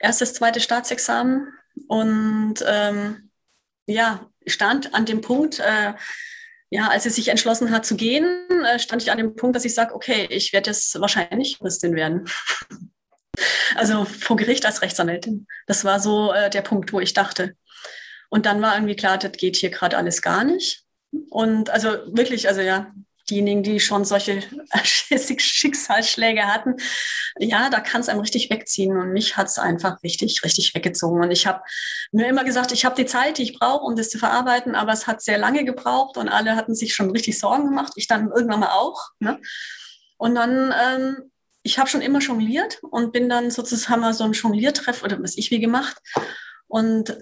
erstes, 0.00 0.34
zweites 0.34 0.64
Staatsexamen 0.64 1.46
und 1.88 2.54
ähm, 2.66 3.30
ja, 3.86 4.26
stand 4.46 4.94
an 4.94 5.06
dem 5.06 5.20
Punkt, 5.20 5.60
äh, 5.60 5.94
ja, 6.70 6.88
als 6.88 7.02
sie 7.02 7.10
sich 7.10 7.28
entschlossen 7.28 7.70
hat 7.70 7.84
zu 7.84 7.96
gehen, 7.96 8.26
äh, 8.64 8.78
stand 8.78 9.02
ich 9.02 9.10
an 9.10 9.18
dem 9.18 9.36
Punkt, 9.36 9.56
dass 9.56 9.64
ich 9.64 9.74
sage, 9.74 9.94
okay, 9.94 10.26
ich 10.30 10.52
werde 10.52 10.70
jetzt 10.70 10.98
wahrscheinlich 11.00 11.58
Juristin 11.58 11.94
werden. 11.94 12.28
also 13.74 14.04
vor 14.04 14.36
Gericht 14.36 14.64
als 14.64 14.82
Rechtsanwältin. 14.82 15.46
Das 15.66 15.84
war 15.84 16.00
so 16.00 16.32
äh, 16.32 16.50
der 16.50 16.62
Punkt, 16.62 16.92
wo 16.92 17.00
ich 17.00 17.12
dachte. 17.12 17.56
Und 18.30 18.46
dann 18.46 18.62
war 18.62 18.74
irgendwie 18.74 18.96
klar, 18.96 19.18
das 19.18 19.32
geht 19.32 19.56
hier 19.56 19.70
gerade 19.70 19.98
alles 19.98 20.22
gar 20.22 20.44
nicht. 20.44 20.84
Und 21.28 21.68
also 21.68 21.88
wirklich, 22.06 22.48
also 22.48 22.62
ja, 22.62 22.90
diejenigen, 23.30 23.62
die 23.62 23.80
schon 23.80 24.04
solche 24.04 24.42
Schicksalsschläge 24.84 26.46
hatten, 26.46 26.76
ja, 27.38 27.70
da 27.70 27.80
kann 27.80 28.00
es 28.00 28.08
einem 28.08 28.20
richtig 28.20 28.50
wegziehen. 28.50 28.96
Und 28.96 29.12
mich 29.12 29.36
hat 29.36 29.48
es 29.48 29.58
einfach 29.58 30.02
richtig, 30.02 30.42
richtig 30.44 30.74
weggezogen. 30.74 31.22
Und 31.22 31.30
ich 31.30 31.46
habe 31.46 31.62
mir 32.10 32.26
immer 32.26 32.44
gesagt, 32.44 32.72
ich 32.72 32.84
habe 32.84 32.94
die 32.94 33.06
Zeit, 33.06 33.38
die 33.38 33.42
ich 33.42 33.58
brauche, 33.58 33.84
um 33.84 33.96
das 33.96 34.10
zu 34.10 34.18
verarbeiten, 34.18 34.74
aber 34.74 34.92
es 34.92 35.06
hat 35.06 35.22
sehr 35.22 35.38
lange 35.38 35.64
gebraucht 35.64 36.16
und 36.16 36.28
alle 36.28 36.56
hatten 36.56 36.74
sich 36.74 36.94
schon 36.94 37.10
richtig 37.10 37.38
Sorgen 37.38 37.66
gemacht. 37.66 37.92
Ich 37.96 38.06
dann 38.06 38.30
irgendwann 38.30 38.60
mal 38.60 38.72
auch. 38.72 39.10
Ne? 39.18 39.40
Und 40.16 40.34
dann, 40.34 40.74
ähm, 40.84 41.30
ich 41.62 41.78
habe 41.78 41.88
schon 41.88 42.02
immer 42.02 42.18
jongliert 42.18 42.80
und 42.90 43.12
bin 43.12 43.28
dann 43.28 43.50
sozusagen 43.50 44.00
mal 44.00 44.14
so 44.14 44.24
ein 44.24 44.32
Jongliertreff 44.32 45.02
oder 45.02 45.22
was 45.22 45.36
ich 45.36 45.50
wie 45.50 45.60
gemacht. 45.60 45.96
Und 46.66 47.16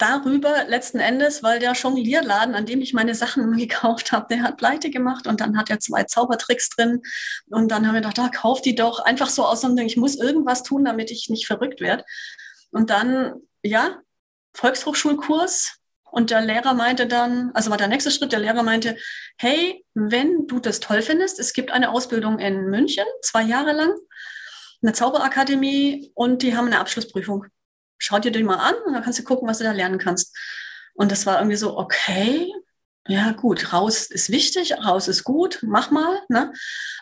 darüber 0.00 0.64
letzten 0.66 0.98
Endes, 0.98 1.42
weil 1.42 1.58
der 1.58 1.72
Jonglierladen, 1.72 2.54
an 2.54 2.66
dem 2.66 2.80
ich 2.80 2.94
meine 2.94 3.14
Sachen 3.14 3.56
gekauft 3.56 4.12
habe, 4.12 4.26
der 4.30 4.42
hat 4.42 4.56
pleite 4.56 4.90
gemacht 4.90 5.26
und 5.26 5.40
dann 5.40 5.56
hat 5.56 5.70
er 5.70 5.78
zwei 5.78 6.04
Zaubertricks 6.04 6.70
drin. 6.70 7.02
Und 7.50 7.70
dann 7.70 7.86
haben 7.86 7.94
wir 7.94 8.00
gedacht, 8.00 8.18
da 8.18 8.24
ah, 8.24 8.28
kauf 8.30 8.62
die 8.62 8.74
doch 8.74 9.00
einfach 9.00 9.28
so 9.28 9.44
aus 9.44 9.64
und 9.64 9.78
ich 9.78 9.96
muss 9.96 10.16
irgendwas 10.16 10.62
tun, 10.62 10.84
damit 10.84 11.10
ich 11.10 11.28
nicht 11.28 11.46
verrückt 11.46 11.80
werde. 11.80 12.04
Und 12.70 12.90
dann, 12.90 13.34
ja, 13.62 13.98
Volkshochschulkurs. 14.54 15.76
Und 16.12 16.30
der 16.30 16.40
Lehrer 16.40 16.74
meinte 16.74 17.06
dann, 17.06 17.52
also 17.54 17.70
war 17.70 17.76
der 17.76 17.86
nächste 17.86 18.10
Schritt, 18.10 18.32
der 18.32 18.40
Lehrer 18.40 18.64
meinte, 18.64 18.96
hey, 19.38 19.84
wenn 19.94 20.48
du 20.48 20.58
das 20.58 20.80
toll 20.80 21.02
findest, 21.02 21.38
es 21.38 21.52
gibt 21.52 21.70
eine 21.70 21.90
Ausbildung 21.90 22.40
in 22.40 22.64
München, 22.68 23.04
zwei 23.22 23.42
Jahre 23.42 23.72
lang, 23.72 23.94
eine 24.82 24.92
Zauberakademie 24.92 26.10
und 26.14 26.42
die 26.42 26.56
haben 26.56 26.66
eine 26.66 26.80
Abschlussprüfung 26.80 27.46
schau 28.00 28.18
dir 28.18 28.32
den 28.32 28.46
mal 28.46 28.56
an 28.56 28.74
und 28.86 28.94
dann 28.94 29.02
kannst 29.02 29.18
du 29.18 29.24
gucken, 29.24 29.48
was 29.48 29.58
du 29.58 29.64
da 29.64 29.72
lernen 29.72 29.98
kannst. 29.98 30.36
Und 30.94 31.12
das 31.12 31.26
war 31.26 31.38
irgendwie 31.38 31.56
so, 31.56 31.78
okay, 31.78 32.52
ja 33.06 33.32
gut, 33.32 33.72
raus 33.72 34.06
ist 34.06 34.30
wichtig, 34.30 34.72
raus 34.84 35.08
ist 35.08 35.24
gut, 35.24 35.60
mach 35.62 35.90
mal. 35.90 36.20
Ne? 36.28 36.52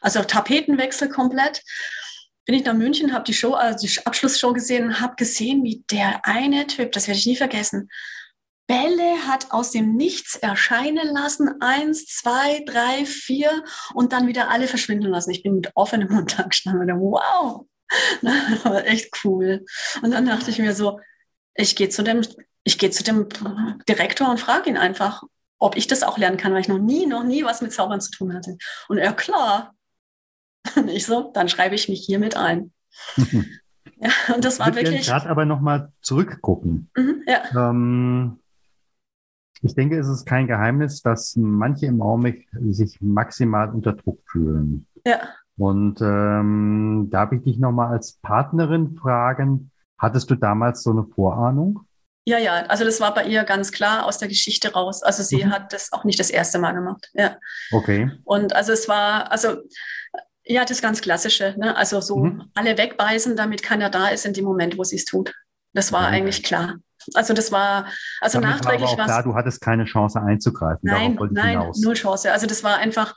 Also 0.01 0.23
Tapetenwechsel 0.23 1.09
komplett. 1.09 1.63
Bin 2.45 2.55
ich 2.55 2.65
nach 2.65 2.75
München, 2.75 3.13
habe 3.13 3.25
die 3.25 3.35
Show, 3.35 3.55
also 3.55 3.87
die 3.87 4.07
Abschlussshow 4.07 4.53
gesehen, 4.53 5.01
habe 5.01 5.17
gesehen, 5.17 5.63
wie 5.65 5.85
der 5.91 6.25
eine 6.25 6.67
Typ, 6.67 6.93
das 6.93 7.07
werde 7.07 7.19
ich 7.19 7.27
nie 7.27 7.37
vergessen, 7.37 7.91
Bälle 8.69 9.27
hat 9.27 9.51
aus 9.51 9.71
dem 9.71 9.97
Nichts 9.97 10.37
erscheinen 10.37 11.09
lassen. 11.09 11.61
Eins, 11.61 12.05
zwei, 12.07 12.63
drei, 12.67 13.07
vier 13.07 13.65
und 13.95 14.13
dann 14.13 14.27
wieder 14.27 14.51
alle 14.51 14.69
verschwinden 14.69 15.11
lassen. 15.11 15.31
Ich 15.31 15.43
bin 15.43 15.55
mit 15.55 15.73
offenem 15.75 16.13
Mund 16.13 16.39
da 16.39 16.43
gestanden 16.43 16.91
und 16.91 17.01
wow, 17.01 17.67
das 18.23 18.65
war 18.65 18.87
echt 18.87 19.25
cool. 19.25 19.65
Und 20.03 20.11
dann 20.13 20.27
dachte 20.27 20.51
ich 20.51 20.59
mir 20.59 20.75
so, 20.75 21.01
ich 21.55 21.77
gehe 21.77 21.89
zu 21.89 22.03
dem, 22.03 22.23
ich 22.65 22.79
gehe 22.79 22.91
zu 22.91 23.03
dem 23.03 23.29
Direktor 23.89 24.31
und 24.31 24.41
frage 24.41 24.71
ihn 24.71 24.77
einfach, 24.77 25.23
ob 25.59 25.77
ich 25.77 25.87
das 25.87 26.03
auch 26.03 26.19
lernen 26.19 26.37
kann, 26.37 26.53
weil 26.53 26.61
ich 26.61 26.69
noch 26.69 26.79
nie, 26.79 27.07
noch 27.07 27.25
nie 27.25 27.45
was 27.45 27.63
mit 27.63 27.73
Zaubern 27.73 28.01
zu 28.01 28.11
tun 28.11 28.35
hatte. 28.35 28.57
Und 28.89 28.99
er, 28.99 29.13
klar. 29.13 29.75
Und 30.77 30.89
ich 30.89 31.07
so, 31.07 31.31
dann 31.33 31.49
schreibe 31.49 31.75
ich 31.75 31.89
mich 31.89 32.05
hiermit 32.05 32.37
ein. 32.37 32.73
ja, 33.17 34.11
und 34.35 34.45
das 34.45 34.59
war 34.59 34.69
ich 34.69 34.75
wirklich. 34.75 35.07
gerade 35.07 35.31
aber 35.31 35.45
nochmal 35.45 35.93
zurückgucken. 36.03 36.91
Mhm, 36.95 37.23
ja. 37.27 37.71
Ähm, 37.71 38.41
ich 39.63 39.75
denke, 39.75 39.99
es 39.99 40.09
ist 40.09 40.27
kein 40.27 40.47
Geheimnis, 40.47 41.01
dass 41.01 41.37
manche 41.37 41.87
im 41.87 42.03
Augenblick 42.03 42.49
sich 42.53 43.01
maximal 43.01 43.71
unter 43.71 43.95
Druck 43.95 44.21
fühlen. 44.27 44.87
Ja. 45.07 45.29
Und 45.59 46.01
ähm, 46.01 47.09
darf 47.11 47.33
ich 47.33 47.43
dich 47.43 47.59
nochmal 47.59 47.93
als 47.93 48.13
Partnerin 48.23 48.97
fragen, 48.97 49.71
hattest 49.99 50.31
du 50.31 50.37
damals 50.37 50.83
so 50.83 50.91
eine 50.91 51.05
Vorahnung? 51.05 51.81
Ja, 52.25 52.39
ja, 52.39 52.67
also 52.67 52.85
das 52.85 53.01
war 53.01 53.15
bei 53.15 53.25
ihr 53.25 53.43
ganz 53.45 53.73
klar 53.73 54.05
aus 54.05 54.19
der 54.19 54.29
Geschichte 54.29 54.73
raus. 54.73 55.03
Also 55.03 55.23
sie 55.23 55.45
mhm. 55.45 55.51
hat 55.51 55.73
das 55.73 55.93
auch 55.93 56.05
nicht 56.05 56.21
das 56.21 56.31
erste 56.31 56.59
Mal 56.59 56.73
gemacht. 56.73 57.09
Ja. 57.15 57.39
Okay. 57.73 58.11
Und 58.25 58.55
also 58.55 58.73
es 58.73 58.89
war, 58.89 59.33
also 59.33 59.57
ja, 60.45 60.65
das 60.65 60.81
ganz 60.81 61.01
Klassische, 61.01 61.55
ne? 61.59 61.77
Also 61.77 62.01
so 62.01 62.19
mhm. 62.19 62.51
alle 62.55 62.77
wegbeißen, 62.77 63.37
damit 63.37 63.63
keiner 63.63 63.91
da 63.91 64.09
ist 64.09 64.27
in 64.27 64.35
dem 64.35 64.45
Moment, 64.45 64.79
wo 64.79 64.85
sie 64.85 64.97
es 64.97 65.05
tut. 65.05 65.35
Das 65.73 65.93
war 65.93 66.07
okay. 66.07 66.17
eigentlich 66.17 66.43
klar. 66.43 66.77
Also 67.15 67.35
das 67.35 67.53
war, 67.53 67.87
also 68.21 68.41
Damit 68.41 68.57
nachträglich 68.57 68.97
war 68.97 69.07
klar, 69.07 69.23
du 69.23 69.35
hattest 69.35 69.61
keine 69.61 69.85
Chance 69.85 70.21
einzugreifen. 70.21 70.81
Nein, 70.83 71.19
nein, 71.31 71.61
hinaus. 71.61 71.81
null 71.81 71.95
Chance. 71.95 72.33
Also 72.33 72.47
das 72.47 72.65
war 72.65 72.79
einfach, 72.79 73.15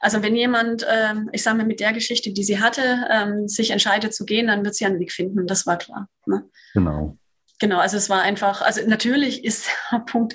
also 0.00 0.22
wenn 0.22 0.36
jemand, 0.36 0.86
ähm, 0.88 1.30
ich 1.32 1.42
sage 1.42 1.58
mal 1.58 1.66
mit 1.66 1.80
der 1.80 1.92
Geschichte, 1.92 2.32
die 2.32 2.44
sie 2.44 2.60
hatte, 2.60 3.06
ähm, 3.10 3.48
sich 3.48 3.70
entscheidet 3.70 4.14
zu 4.14 4.24
gehen, 4.24 4.48
dann 4.48 4.64
wird 4.64 4.74
sie 4.74 4.86
einen 4.86 5.00
Weg 5.00 5.12
finden. 5.12 5.46
Das 5.46 5.66
war 5.66 5.78
klar. 5.78 6.08
Ne? 6.26 6.44
Genau. 6.74 7.16
Genau, 7.60 7.78
also 7.78 7.96
es 7.96 8.10
war 8.10 8.22
einfach, 8.22 8.62
also 8.62 8.80
natürlich 8.86 9.44
ist 9.44 9.68
der 9.92 10.00
Punkt, 10.00 10.34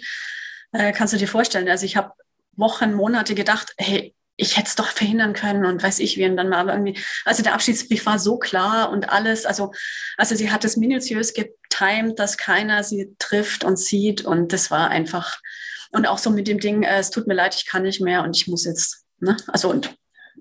äh, 0.71 0.91
kannst 0.91 1.13
du 1.13 1.17
dir 1.17 1.27
vorstellen, 1.27 1.69
also 1.69 1.85
ich 1.85 1.97
habe 1.97 2.13
Wochen, 2.55 2.93
Monate 2.93 3.35
gedacht, 3.35 3.73
hey, 3.77 4.15
ich 4.39 4.55
hätte 4.55 4.69
es 4.69 4.75
doch 4.75 4.87
verhindern 4.87 5.33
können 5.33 5.65
und 5.65 5.83
weiß 5.83 5.99
ich 5.99 6.17
wie. 6.17 6.25
Und 6.25 6.37
dann 6.37 6.47
mal 6.47 6.59
aber 6.59 6.71
irgendwie, 6.71 6.97
also 7.25 7.43
der 7.43 7.53
Abschiedsbrief 7.53 8.05
war 8.05 8.19
so 8.19 8.37
klar 8.37 8.89
und 8.89 9.09
alles. 9.09 9.45
Also, 9.45 9.73
also 10.17 10.33
sie 10.33 10.49
hat 10.49 10.63
es 10.63 10.77
minutiös 10.77 11.33
getimt, 11.33 12.17
dass 12.17 12.37
keiner 12.37 12.83
sie 12.83 13.13
trifft 13.19 13.65
und 13.65 13.77
sieht. 13.77 14.23
Und 14.23 14.53
das 14.53 14.71
war 14.71 14.89
einfach, 14.89 15.39
und 15.91 16.07
auch 16.07 16.17
so 16.17 16.29
mit 16.29 16.47
dem 16.47 16.59
Ding, 16.59 16.83
äh, 16.83 16.99
es 16.99 17.09
tut 17.09 17.27
mir 17.27 17.33
leid, 17.33 17.53
ich 17.53 17.65
kann 17.65 17.83
nicht 17.83 17.99
mehr 17.99 18.23
und 18.23 18.35
ich 18.35 18.47
muss 18.47 18.63
jetzt, 18.63 19.03
ne? 19.19 19.35
Also 19.47 19.69
und. 19.69 19.93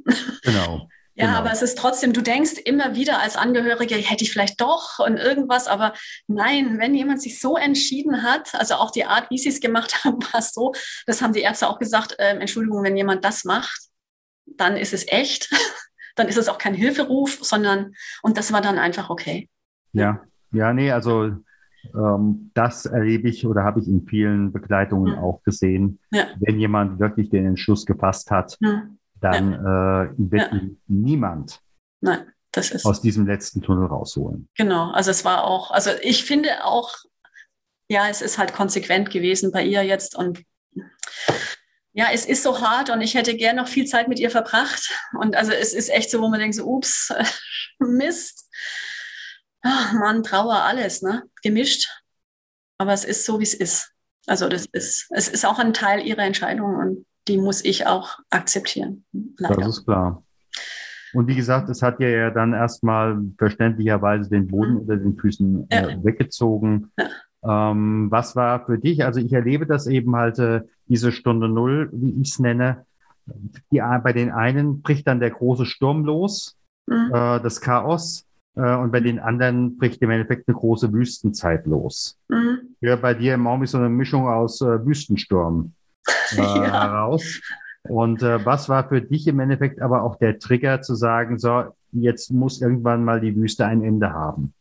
Genau. 0.42 0.88
Ja, 1.16 1.26
genau. 1.26 1.38
aber 1.38 1.50
es 1.50 1.62
ist 1.62 1.76
trotzdem, 1.76 2.12
du 2.12 2.22
denkst 2.22 2.52
immer 2.64 2.94
wieder 2.94 3.20
als 3.20 3.36
Angehörige, 3.36 3.96
hätte 3.96 4.22
ich 4.22 4.30
vielleicht 4.30 4.60
doch 4.60 5.00
und 5.00 5.16
irgendwas, 5.16 5.66
aber 5.66 5.92
nein, 6.28 6.78
wenn 6.78 6.94
jemand 6.94 7.20
sich 7.20 7.40
so 7.40 7.56
entschieden 7.56 8.22
hat, 8.22 8.54
also 8.54 8.74
auch 8.74 8.92
die 8.92 9.04
Art, 9.04 9.28
wie 9.28 9.38
sie 9.38 9.48
es 9.48 9.58
gemacht 9.58 9.92
haben, 10.04 10.18
war 10.32 10.40
so, 10.40 10.72
das 11.06 11.20
haben 11.20 11.32
die 11.32 11.40
Ärzte 11.40 11.68
auch 11.68 11.80
gesagt, 11.80 12.14
äh, 12.20 12.38
Entschuldigung, 12.38 12.84
wenn 12.84 12.96
jemand 12.96 13.24
das 13.24 13.42
macht, 13.42 13.87
dann 14.56 14.76
ist 14.76 14.92
es 14.92 15.06
echt, 15.08 15.50
dann 16.16 16.28
ist 16.28 16.38
es 16.38 16.48
auch 16.48 16.58
kein 16.58 16.74
Hilferuf, 16.74 17.38
sondern, 17.42 17.94
und 18.22 18.36
das 18.36 18.52
war 18.52 18.60
dann 18.60 18.78
einfach 18.78 19.10
okay. 19.10 19.48
Ja, 19.92 20.22
ja, 20.52 20.72
nee, 20.72 20.90
also 20.90 21.32
ähm, 21.94 22.50
das 22.54 22.86
erlebe 22.86 23.28
ich 23.28 23.46
oder 23.46 23.64
habe 23.64 23.80
ich 23.80 23.88
in 23.88 24.06
vielen 24.06 24.52
Begleitungen 24.52 25.14
ja. 25.14 25.20
auch 25.20 25.42
gesehen. 25.42 26.00
Ja. 26.10 26.26
Wenn 26.40 26.58
jemand 26.58 26.98
wirklich 26.98 27.30
den 27.30 27.46
Entschluss 27.46 27.86
gefasst 27.86 28.30
hat, 28.30 28.56
ja. 28.60 28.88
dann 29.20 29.52
äh, 29.52 30.12
wird 30.16 30.50
niemand 30.86 31.60
Nein, 32.00 32.26
das 32.52 32.70
ist 32.70 32.86
aus 32.86 33.00
diesem 33.00 33.26
letzten 33.26 33.62
Tunnel 33.62 33.86
rausholen. 33.86 34.48
Genau, 34.56 34.90
also 34.92 35.10
es 35.10 35.24
war 35.24 35.44
auch, 35.44 35.70
also 35.70 35.90
ich 36.02 36.24
finde 36.24 36.64
auch, 36.64 36.94
ja, 37.88 38.08
es 38.08 38.22
ist 38.22 38.38
halt 38.38 38.52
konsequent 38.52 39.10
gewesen 39.10 39.50
bei 39.50 39.64
ihr 39.64 39.82
jetzt 39.82 40.16
und 40.16 40.42
ja, 41.92 42.06
es 42.12 42.26
ist 42.26 42.42
so 42.42 42.60
hart 42.60 42.90
und 42.90 43.00
ich 43.00 43.14
hätte 43.14 43.36
gern 43.36 43.56
noch 43.56 43.68
viel 43.68 43.86
Zeit 43.86 44.08
mit 44.08 44.18
ihr 44.18 44.30
verbracht. 44.30 44.90
Und 45.18 45.36
also 45.36 45.52
es 45.52 45.72
ist 45.72 45.88
echt 45.88 46.10
so, 46.10 46.20
wo 46.20 46.28
man 46.28 46.40
denkt, 46.40 46.56
so, 46.56 46.64
ups, 46.64 47.12
Mist. 47.78 48.48
Ach, 49.62 49.92
Mann, 49.94 50.22
Trauer, 50.22 50.62
alles, 50.62 51.02
ne? 51.02 51.24
Gemischt. 51.42 51.88
Aber 52.78 52.92
es 52.92 53.04
ist 53.04 53.24
so, 53.24 53.40
wie 53.40 53.44
es 53.44 53.54
ist. 53.54 53.92
Also 54.26 54.48
das 54.48 54.66
ist, 54.66 55.08
es 55.10 55.28
ist 55.28 55.44
auch 55.44 55.58
ein 55.58 55.72
Teil 55.72 56.06
ihrer 56.06 56.22
Entscheidung 56.22 56.76
und 56.76 57.06
die 57.26 57.38
muss 57.38 57.64
ich 57.64 57.86
auch 57.86 58.18
akzeptieren. 58.30 59.04
Leider. 59.38 59.56
Das 59.56 59.78
ist 59.78 59.84
klar. 59.84 60.22
Und 61.14 61.26
wie 61.26 61.34
gesagt, 61.34 61.68
es 61.70 61.82
hat 61.82 62.00
ja 62.00 62.30
dann 62.30 62.52
erstmal 62.52 63.18
verständlicherweise 63.38 64.28
den 64.28 64.46
Boden 64.46 64.74
mhm. 64.74 64.80
unter 64.80 64.96
den 64.96 65.16
Füßen 65.16 65.70
äh, 65.70 65.92
ja. 65.92 66.04
weggezogen. 66.04 66.92
Ja. 66.98 67.08
Ähm, 67.44 68.08
was 68.10 68.36
war 68.36 68.64
für 68.66 68.78
dich? 68.78 69.04
Also 69.04 69.20
ich 69.20 69.32
erlebe 69.32 69.66
das 69.66 69.86
eben 69.86 70.16
halt 70.16 70.38
äh, 70.38 70.62
diese 70.86 71.12
Stunde 71.12 71.48
Null, 71.48 71.90
wie 71.92 72.20
ich 72.20 72.30
es 72.30 72.38
nenne. 72.38 72.84
Die, 73.70 73.80
bei 73.80 74.12
den 74.12 74.30
einen 74.30 74.82
bricht 74.82 75.06
dann 75.06 75.20
der 75.20 75.30
große 75.30 75.66
Sturm 75.66 76.04
los, 76.04 76.56
mhm. 76.86 77.10
äh, 77.12 77.40
das 77.40 77.60
Chaos, 77.60 78.28
äh, 78.58 78.74
und 78.74 78.90
bei 78.90 79.00
den 79.00 79.20
anderen 79.20 79.78
bricht 79.78 80.02
im 80.02 80.10
Endeffekt 80.10 80.48
eine 80.48 80.56
große 80.56 80.92
Wüstenzeit 80.92 81.66
los. 81.66 82.18
Mhm. 82.28 82.74
Ja, 82.80 82.96
bei 82.96 83.14
dir 83.14 83.34
im 83.34 83.46
Raum 83.46 83.62
ist 83.62 83.70
so 83.70 83.78
eine 83.78 83.88
Mischung 83.88 84.28
aus 84.28 84.60
äh, 84.60 84.84
Wüstensturm 84.84 85.72
äh, 86.32 86.36
ja. 86.36 86.82
heraus. 86.82 87.40
Und 87.84 88.22
äh, 88.22 88.44
was 88.44 88.68
war 88.68 88.88
für 88.88 89.00
dich 89.00 89.26
im 89.28 89.40
Endeffekt 89.40 89.80
aber 89.80 90.02
auch 90.02 90.16
der 90.16 90.38
Trigger 90.38 90.82
zu 90.82 90.94
sagen, 90.94 91.38
so, 91.38 91.64
jetzt 91.92 92.32
muss 92.32 92.60
irgendwann 92.60 93.04
mal 93.04 93.20
die 93.20 93.34
Wüste 93.34 93.64
ein 93.64 93.82
Ende 93.82 94.12
haben? 94.12 94.52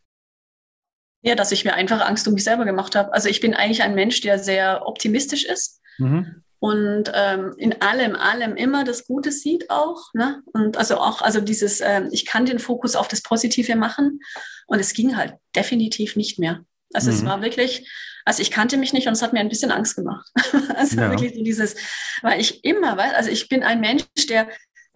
Ja, 1.22 1.36
dass 1.36 1.52
ich 1.52 1.66
mir 1.66 1.74
einfach 1.74 2.02
Angst 2.02 2.28
um 2.28 2.34
mich 2.34 2.44
selber 2.44 2.66
gemacht 2.66 2.96
habe. 2.96 3.14
Also 3.14 3.28
ich 3.28 3.40
bin 3.40 3.54
eigentlich 3.54 3.82
ein 3.82 3.96
Mensch, 3.96 4.22
der 4.22 4.40
sehr 4.40 4.88
optimistisch 4.88 5.46
ist. 5.46 5.82
Mhm. 5.98 6.44
Und 6.60 7.12
ähm, 7.14 7.54
in 7.58 7.82
allem, 7.82 8.16
allem 8.16 8.56
immer 8.56 8.84
das 8.84 9.06
Gute 9.06 9.32
sieht 9.32 9.70
auch. 9.70 10.14
Ne? 10.14 10.42
Und 10.54 10.78
also 10.78 10.98
auch, 10.98 11.22
also 11.22 11.42
dieses, 11.42 11.82
ähm, 11.82 12.10
ich 12.12 12.26
kann 12.26 12.46
den 12.46 12.60
Fokus 12.60 12.96
auf 12.96 13.08
das 13.08 13.22
Positive 13.22 13.76
machen. 13.76 14.20
Und 14.68 14.80
es 14.80 14.94
ging 14.94 15.18
halt 15.18 15.36
definitiv 15.56 16.16
nicht 16.16 16.40
mehr. 16.40 16.64
Also 16.94 17.12
mhm. 17.12 17.18
es 17.18 17.26
war 17.26 17.42
wirklich, 17.42 17.90
also 18.26 18.42
ich 18.42 18.52
kannte 18.52 18.78
mich 18.78 18.92
nicht 18.92 19.08
und 19.08 19.14
es 19.14 19.22
hat 19.22 19.34
mir 19.34 19.40
ein 19.40 19.50
bisschen 19.50 19.72
Angst 19.72 19.96
gemacht. 19.96 20.28
also 20.76 20.98
ja. 20.98 21.12
wirklich 21.12 21.36
so 21.36 21.44
dieses, 21.44 21.76
weil 22.22 22.42
ich 22.42 22.64
immer, 22.64 22.98
also 23.00 23.30
ich 23.30 23.50
bin 23.50 23.64
ein 23.64 23.80
Mensch, 23.80 24.04
der 24.28 24.50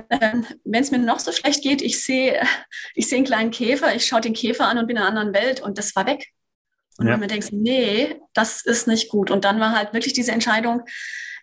wenn 0.10 0.82
es 0.84 0.92
mir 0.92 1.00
noch 1.00 1.20
so 1.20 1.32
schlecht 1.32 1.64
geht, 1.64 1.82
ich 1.82 2.04
sehe 2.04 2.42
ich 2.96 3.08
seh 3.08 3.18
einen 3.18 3.26
kleinen 3.26 3.52
Käfer, 3.52 3.96
ich 3.96 4.06
schaue 4.06 4.22
den 4.22 4.34
Käfer 4.34 4.68
an 4.68 4.78
und 4.78 4.88
bin 4.88 4.98
in 4.98 5.04
einer 5.04 5.10
anderen 5.10 5.34
Welt 5.34 5.62
und 5.62 5.78
das 5.78 5.96
war 5.96 6.06
weg. 6.06 6.28
Und 6.98 7.08
ja. 7.08 7.14
wenn 7.14 7.20
man 7.20 7.30
denkt, 7.30 7.52
nee, 7.52 8.20
das 8.34 8.62
ist 8.62 8.88
nicht 8.88 9.10
gut. 9.10 9.32
Und 9.32 9.46
dann 9.46 9.60
war 9.60 9.76
halt 9.76 9.94
wirklich 9.94 10.14
diese 10.14 10.32
Entscheidung, 10.32 10.84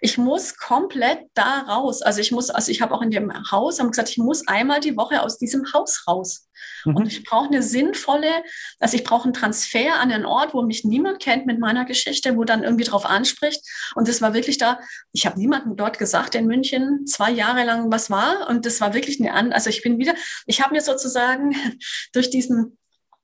ich 0.01 0.19
muss 0.19 0.57
komplett 0.57 1.21
da 1.35 1.61
raus. 1.61 2.03
Also 2.03 2.21
ich 2.21 2.33
muss, 2.33 2.51
also 2.51 2.71
ich 2.71 2.81
habe 2.81 2.95
auch 2.95 3.03
in 3.03 3.11
dem 3.11 3.33
Haus 3.51 3.81
haben 3.81 3.91
gesagt, 3.91 4.11
ich 4.11 4.19
muss 4.19 4.47
einmal 4.47 4.81
die 4.81 4.97
Woche 4.97 5.23
aus 5.23 5.39
diesem 5.39 5.73
Haus 5.73 6.05
raus. 6.07 6.49
Mhm. 6.85 6.97
Und 6.97 7.07
ich 7.07 7.25
brauche 7.25 7.47
eine 7.47 7.63
sinnvolle, 7.63 8.43
also 8.81 8.97
ich 8.97 9.05
brauche 9.05 9.25
einen 9.25 9.33
Transfer 9.33 9.95
an 10.01 10.13
einen 10.13 10.27
Ort, 10.27 10.55
wo 10.55 10.63
mich 10.63 10.85
niemand 10.85 11.21
kennt 11.21 11.47
mit 11.47 11.59
meiner 11.59 11.85
Geschichte, 11.85 12.37
wo 12.37 12.45
dann 12.45 12.63
irgendwie 12.63 12.85
drauf 12.85 13.07
anspricht. 13.07 13.63
Und 13.95 14.09
das 14.09 14.23
war 14.23 14.35
wirklich 14.35 14.59
da, 14.59 14.81
ich 15.13 15.27
habe 15.27 15.39
niemandem 15.39 15.77
dort 15.77 15.99
gesagt 15.99 16.35
in 16.35 16.47
München 16.47 17.07
zwei 17.07 17.31
Jahre 17.31 17.65
lang, 17.65 17.91
was 17.91 18.11
war. 18.11 18.49
Und 18.49 18.67
das 18.67 18.81
war 18.81 18.95
wirklich 18.95 19.21
eine, 19.21 19.55
also 19.55 19.71
ich 19.71 19.83
bin 19.83 19.99
wieder, 19.99 20.15
ich 20.47 20.63
habe 20.63 20.75
mir 20.75 20.81
sozusagen 20.81 21.55
durch 22.13 22.31
diesen 22.31 22.79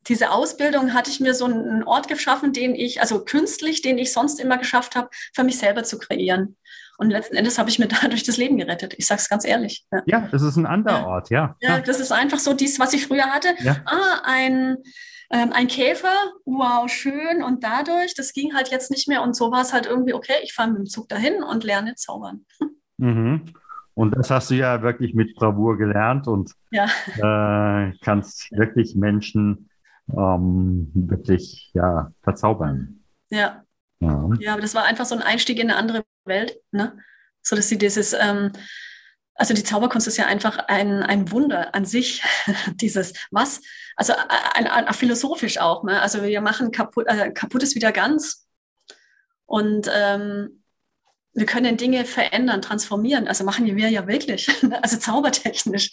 diese 0.08 0.30
Ausbildung 0.30 0.92
hatte 0.92 1.10
ich 1.10 1.20
mir 1.20 1.34
so 1.34 1.46
einen 1.46 1.82
Ort 1.82 2.08
geschaffen, 2.08 2.52
den 2.52 2.74
ich, 2.74 3.00
also 3.00 3.24
künstlich, 3.24 3.82
den 3.82 3.98
ich 3.98 4.12
sonst 4.12 4.38
immer 4.38 4.58
geschafft 4.58 4.96
habe, 4.96 5.08
für 5.32 5.44
mich 5.44 5.58
selber 5.58 5.82
zu 5.84 5.98
kreieren. 5.98 6.56
Und 6.98 7.11
letzten 7.11 7.37
Endes 7.37 7.59
habe 7.59 7.70
ich 7.70 7.78
mir 7.78 7.88
dadurch 8.02 8.24
das 8.24 8.37
Leben 8.37 8.57
gerettet. 8.57 8.94
Ich 8.96 9.07
sage 9.07 9.20
es 9.20 9.28
ganz 9.28 9.44
ehrlich. 9.44 9.85
Ja. 9.92 10.02
ja, 10.07 10.28
das 10.30 10.42
ist 10.42 10.57
ein 10.57 10.66
anderer. 10.66 11.07
Ort, 11.07 11.30
ja. 11.30 11.57
Ja, 11.61 11.80
das 11.80 12.00
ist 12.00 12.12
einfach 12.12 12.38
so 12.38 12.54
dies, 12.54 12.78
was 12.78 12.92
ich 12.92 13.07
früher 13.07 13.26
hatte. 13.26 13.48
Ja. 13.61 13.76
Ah, 13.85 14.20
ein, 14.24 14.76
ähm, 15.30 15.52
ein 15.52 15.66
Käfer, 15.66 16.14
wow, 16.44 16.88
schön. 16.90 17.42
Und 17.42 17.64
dadurch, 17.64 18.14
das 18.14 18.33
ging 18.33 18.54
halt 18.54 18.68
jetzt 18.70 18.90
nicht 18.90 19.09
mehr. 19.09 19.22
Und 19.22 19.35
so 19.35 19.50
war 19.50 19.62
es 19.62 19.72
halt 19.72 19.87
irgendwie, 19.87 20.14
okay, 20.14 20.35
ich 20.42 20.52
fahre 20.52 20.70
mit 20.70 20.78
dem 20.78 20.87
Zug 20.87 21.09
dahin 21.09 21.42
und 21.42 21.64
lerne 21.64 21.94
zaubern. 21.94 22.44
Mhm. 22.98 23.44
Und 23.94 24.16
das 24.16 24.30
hast 24.30 24.50
du 24.50 24.54
ja 24.54 24.83
wirklich 24.83 25.14
mit 25.14 25.35
Bravour 25.37 25.78
gelernt 25.78 26.26
und 26.26 26.52
äh, 26.72 27.92
kannst 28.00 28.50
wirklich 28.50 28.96
Menschen 28.96 29.68
ähm, 30.11 30.90
wirklich 30.94 31.70
ja, 31.74 32.12
verzaubern. 32.22 33.00
Ja. 33.30 33.63
Ja. 34.00 34.52
Aber 34.52 34.61
das 34.61 34.74
war 34.74 34.85
einfach 34.85 35.07
so 35.07 35.14
ein 35.14 35.22
Einstieg 35.22 35.59
in 35.59 35.70
eine 35.70 35.78
andere 35.78 36.04
Welt, 36.24 36.57
ne? 36.72 36.98
So 37.42 37.57
dass 37.57 37.68
sie 37.68 37.78
dieses, 37.78 38.12
ähm, 38.12 38.52
also 39.35 39.54
die 39.54 39.64
Zauberkunst 39.64 40.07
ist 40.07 40.16
ja 40.16 40.26
einfach 40.26 40.59
ein, 40.68 41.02
ein 41.02 41.30
Wunder 41.30 41.74
an 41.74 41.85
sich, 41.85 42.22
dieses 42.74 43.12
was, 43.30 43.61
also 43.96 44.14
ein, 44.14 44.66
ein, 44.66 44.87
ein, 44.87 44.94
philosophisch 44.94 45.59
auch, 45.59 45.85
ne? 45.85 46.00
Also 46.00 46.22
wir 46.22 46.40
machen 46.40 46.70
kaputt, 46.70 47.07
äh, 47.09 47.30
kaputt 47.33 47.62
ist 47.62 47.74
wieder 47.74 47.92
ganz 47.92 48.46
und 49.46 49.90
ähm, 49.92 50.62
wir 51.35 51.46
können 51.46 51.76
Dinge 51.76 52.04
verändern, 52.04 52.62
transformieren. 52.62 53.26
Also 53.26 53.44
machen 53.44 53.66
wir 53.66 53.88
ja 53.88 54.07
wirklich, 54.07 54.48
also 54.83 54.96
zaubertechnisch 54.96 55.90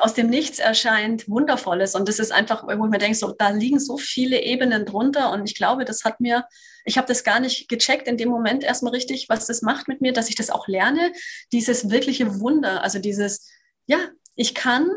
aus 0.00 0.14
dem 0.14 0.28
Nichts 0.28 0.58
erscheint 0.58 1.28
Wundervolles. 1.28 1.94
Und 1.94 2.08
das 2.08 2.18
ist 2.18 2.32
einfach, 2.32 2.64
wo 2.64 2.70
ich 2.70 2.78
mir 2.78 2.98
denke, 2.98 3.16
so, 3.16 3.32
da 3.32 3.50
liegen 3.50 3.78
so 3.78 3.96
viele 3.98 4.42
Ebenen 4.42 4.86
drunter. 4.86 5.30
Und 5.32 5.48
ich 5.48 5.54
glaube, 5.54 5.84
das 5.84 6.04
hat 6.04 6.20
mir, 6.20 6.44
ich 6.84 6.98
habe 6.98 7.06
das 7.06 7.24
gar 7.24 7.40
nicht 7.40 7.68
gecheckt 7.68 8.06
in 8.06 8.16
dem 8.16 8.28
Moment 8.28 8.64
erstmal 8.64 8.92
richtig, 8.92 9.28
was 9.28 9.46
das 9.46 9.62
macht 9.62 9.88
mit 9.88 10.00
mir, 10.00 10.12
dass 10.12 10.28
ich 10.28 10.36
das 10.36 10.50
auch 10.50 10.68
lerne. 10.68 11.12
Dieses 11.52 11.90
wirkliche 11.90 12.40
Wunder, 12.40 12.82
also 12.82 12.98
dieses, 12.98 13.50
ja, 13.86 13.98
ich 14.36 14.54
kann 14.54 14.88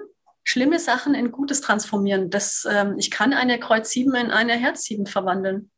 schlimme 0.44 0.80
Sachen 0.80 1.16
in 1.16 1.32
Gutes 1.32 1.62
transformieren. 1.62 2.30
Das, 2.30 2.68
ähm, 2.70 2.96
ich 2.98 3.12
kann 3.12 3.34
eine 3.34 3.60
Kreuz 3.60 3.90
7 3.92 4.14
in 4.16 4.32
eine 4.32 4.54
Herz 4.54 4.84
7 4.84 5.08
verwandeln. 5.08 5.72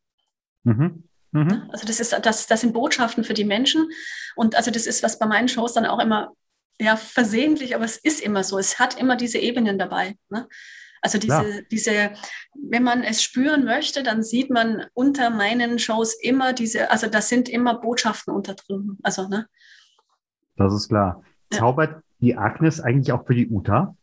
Mhm. 0.64 1.04
Mhm. 1.32 1.70
Also 1.72 1.88
das 1.88 2.00
ist, 2.00 2.14
das, 2.22 2.48
das 2.48 2.62
sind 2.62 2.74
Botschaften 2.74 3.24
für 3.24 3.34
die 3.34 3.46
Menschen. 3.46 3.90
Und 4.36 4.56
also 4.56 4.70
das 4.70 4.86
ist, 4.86 5.04
was 5.04 5.20
bei 5.20 5.26
meinen 5.26 5.48
Shows 5.48 5.74
dann 5.74 5.86
auch 5.86 6.00
immer 6.00 6.34
ja, 6.80 6.96
versehentlich, 6.96 7.76
aber 7.76 7.86
es 7.86 7.98
ist 7.98 8.22
immer 8.22 8.44
so. 8.44 8.58
Es 8.58 8.80
hat 8.80 9.00
immer 9.00 9.16
diese 9.16 9.40
Ebenen 9.40 9.78
dabei. 9.80 10.16
Ne? 10.30 10.48
Also 11.02 11.18
diese, 11.18 11.50
ja. 11.50 11.62
diese, 11.72 12.12
wenn 12.54 12.84
man 12.84 13.04
es 13.04 13.24
spüren 13.24 13.66
möchte, 13.66 14.04
dann 14.04 14.24
sieht 14.24 14.50
man 14.50 14.86
unter 14.94 15.30
meinen 15.30 15.80
Shows 15.80 16.14
immer 16.14 16.54
diese, 16.54 16.92
also 16.92 17.08
da 17.08 17.22
sind 17.22 17.50
immer 17.50 17.80
Botschaften 17.80 18.34
unter 18.34 18.56
drin. 18.56 18.98
Also, 19.04 19.28
ne? 19.28 19.48
Das 20.56 20.74
ist 20.74 20.90
klar. 20.90 21.24
Zaubert 21.52 22.04
die 22.20 22.36
Agnes 22.36 22.82
eigentlich 22.82 23.12
auch 23.12 23.26
für 23.26 23.36
die 23.36 23.48
Uta? 23.48 23.96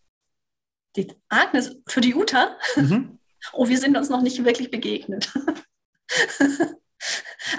Die 0.96 1.12
Agnes 1.28 1.76
für 1.86 2.00
die 2.00 2.14
Uta? 2.14 2.56
Mhm. 2.76 3.18
Oh, 3.52 3.68
wir 3.68 3.76
sind 3.76 3.94
uns 3.94 4.08
noch 4.08 4.22
nicht 4.22 4.42
wirklich 4.42 4.70
begegnet. 4.70 5.30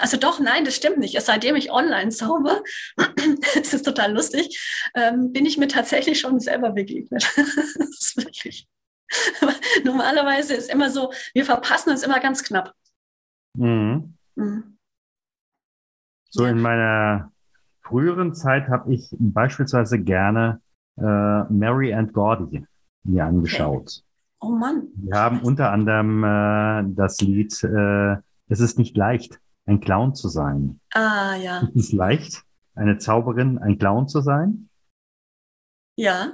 Also 0.00 0.16
doch, 0.16 0.40
nein, 0.40 0.64
das 0.64 0.76
stimmt 0.76 0.98
nicht. 0.98 1.20
Seitdem 1.20 1.56
ich 1.56 1.70
online 1.70 2.10
zauber, 2.10 2.62
es 3.60 3.74
ist 3.74 3.84
total 3.84 4.12
lustig, 4.12 4.88
ähm, 4.94 5.32
bin 5.32 5.46
ich 5.46 5.58
mir 5.58 5.68
tatsächlich 5.68 6.20
schon 6.20 6.40
selber 6.40 6.70
begegnet. 6.70 7.32
das 7.36 8.00
ist 8.00 8.16
wirklich. 8.16 8.68
Normalerweise 9.84 10.54
ist 10.54 10.70
immer 10.70 10.90
so, 10.90 11.12
wir 11.34 11.44
verpassen 11.44 11.90
uns 11.90 12.02
immer 12.02 12.20
ganz 12.20 12.42
knapp. 12.42 12.72
Mhm. 13.54 14.14
Mhm. 14.34 14.78
So 16.30 16.44
in 16.44 16.60
meiner 16.60 17.32
früheren 17.82 18.34
Zeit 18.34 18.68
habe 18.68 18.92
ich 18.92 19.08
beispielsweise 19.18 19.98
gerne 19.98 20.60
äh, 20.98 21.02
Mary 21.02 21.94
and 21.94 22.12
Gordy 22.12 22.66
mir 23.04 23.24
angeschaut. 23.24 23.82
Okay. 23.82 24.02
Oh 24.40 24.50
Mann. 24.50 24.88
Wir 24.96 25.18
haben 25.18 25.40
unter 25.40 25.70
anderem 25.70 26.22
äh, 26.22 26.94
das 26.94 27.20
Lied 27.20 27.62
äh, 27.64 28.16
Es 28.48 28.60
ist 28.60 28.78
nicht 28.78 28.96
leicht 28.96 29.40
ein 29.66 29.80
Clown 29.80 30.14
zu 30.14 30.28
sein. 30.28 30.80
Ah, 30.92 31.36
ja. 31.36 31.68
Ist 31.74 31.86
es 31.86 31.92
leicht, 31.92 32.42
eine 32.74 32.98
Zauberin, 32.98 33.58
ein 33.58 33.78
Clown 33.78 34.08
zu 34.08 34.20
sein? 34.20 34.70
Ja. 35.96 36.32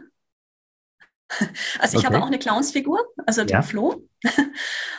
Also 1.79 1.99
ich 1.99 2.05
okay. 2.05 2.15
habe 2.15 2.23
auch 2.23 2.27
eine 2.27 2.39
Clownsfigur, 2.39 3.01
also 3.27 3.43
den 3.43 3.49
ja. 3.49 3.63
Flo. 3.63 4.07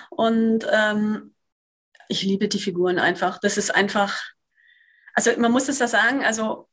Und 0.10 0.66
ähm, 0.72 1.36
ich 2.10 2.24
liebe 2.24 2.48
die 2.48 2.60
Figuren 2.60 2.98
einfach. 2.98 3.38
Das 3.40 3.58
ist 3.58 3.74
einfach, 3.74 4.20
also 5.14 5.32
man 5.38 5.52
muss 5.52 5.70
es 5.70 5.80
ja 5.80 5.88
sagen, 5.88 6.24
also 6.24 6.68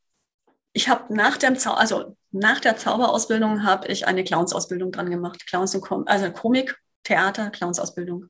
ich 0.73 0.89
habe 0.89 1.13
nach 1.13 1.37
dem 1.37 1.57
Zau 1.57 1.73
also 1.73 2.17
nach 2.31 2.59
der 2.59 2.77
Zauberausbildung 2.77 3.63
habe 3.63 3.87
ich 3.87 4.07
eine 4.07 4.23
Clownsausbildung 4.23 4.91
dran 4.91 5.09
gemacht. 5.09 5.45
Clowns 5.47 5.75
und 5.75 5.81
Com 5.81 6.07
also 6.07 6.31
Komik, 6.31 6.77
Theater, 7.03 7.49
Clownsausbildung. 7.49 8.27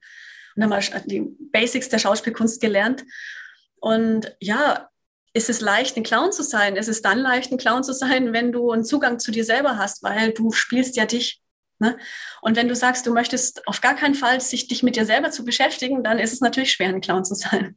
Und 0.55 0.61
dann 0.61 0.69
mal 0.69 0.81
die 1.05 1.21
Basics 1.51 1.89
der 1.89 1.99
Schauspielkunst 1.99 2.61
gelernt. 2.61 3.03
Und 3.79 4.35
ja, 4.39 4.89
ist 5.33 5.49
es 5.49 5.61
leicht, 5.61 5.95
ein 5.97 6.03
Clown 6.03 6.31
zu 6.31 6.43
sein? 6.43 6.75
Ist 6.75 6.89
es 6.89 7.01
dann 7.01 7.19
leicht, 7.19 7.51
ein 7.51 7.57
Clown 7.57 7.83
zu 7.83 7.93
sein, 7.93 8.33
wenn 8.33 8.51
du 8.51 8.71
einen 8.71 8.83
Zugang 8.83 9.19
zu 9.19 9.31
dir 9.31 9.45
selber 9.45 9.77
hast, 9.77 10.03
weil 10.03 10.33
du 10.33 10.51
spielst 10.51 10.97
ja 10.97 11.05
dich. 11.05 11.41
Ne? 11.79 11.97
Und 12.41 12.57
wenn 12.57 12.67
du 12.67 12.75
sagst, 12.75 13.07
du 13.07 13.13
möchtest 13.13 13.67
auf 13.67 13.81
gar 13.81 13.95
keinen 13.95 14.13
Fall 14.13 14.39
sich 14.39 14.67
dich 14.67 14.83
mit 14.83 14.95
dir 14.95 15.05
selber 15.05 15.31
zu 15.31 15.43
beschäftigen, 15.43 16.03
dann 16.03 16.19
ist 16.19 16.33
es 16.33 16.41
natürlich 16.41 16.73
schwer, 16.73 16.89
ein 16.89 17.01
Clown 17.01 17.25
zu 17.25 17.33
sein. 17.33 17.75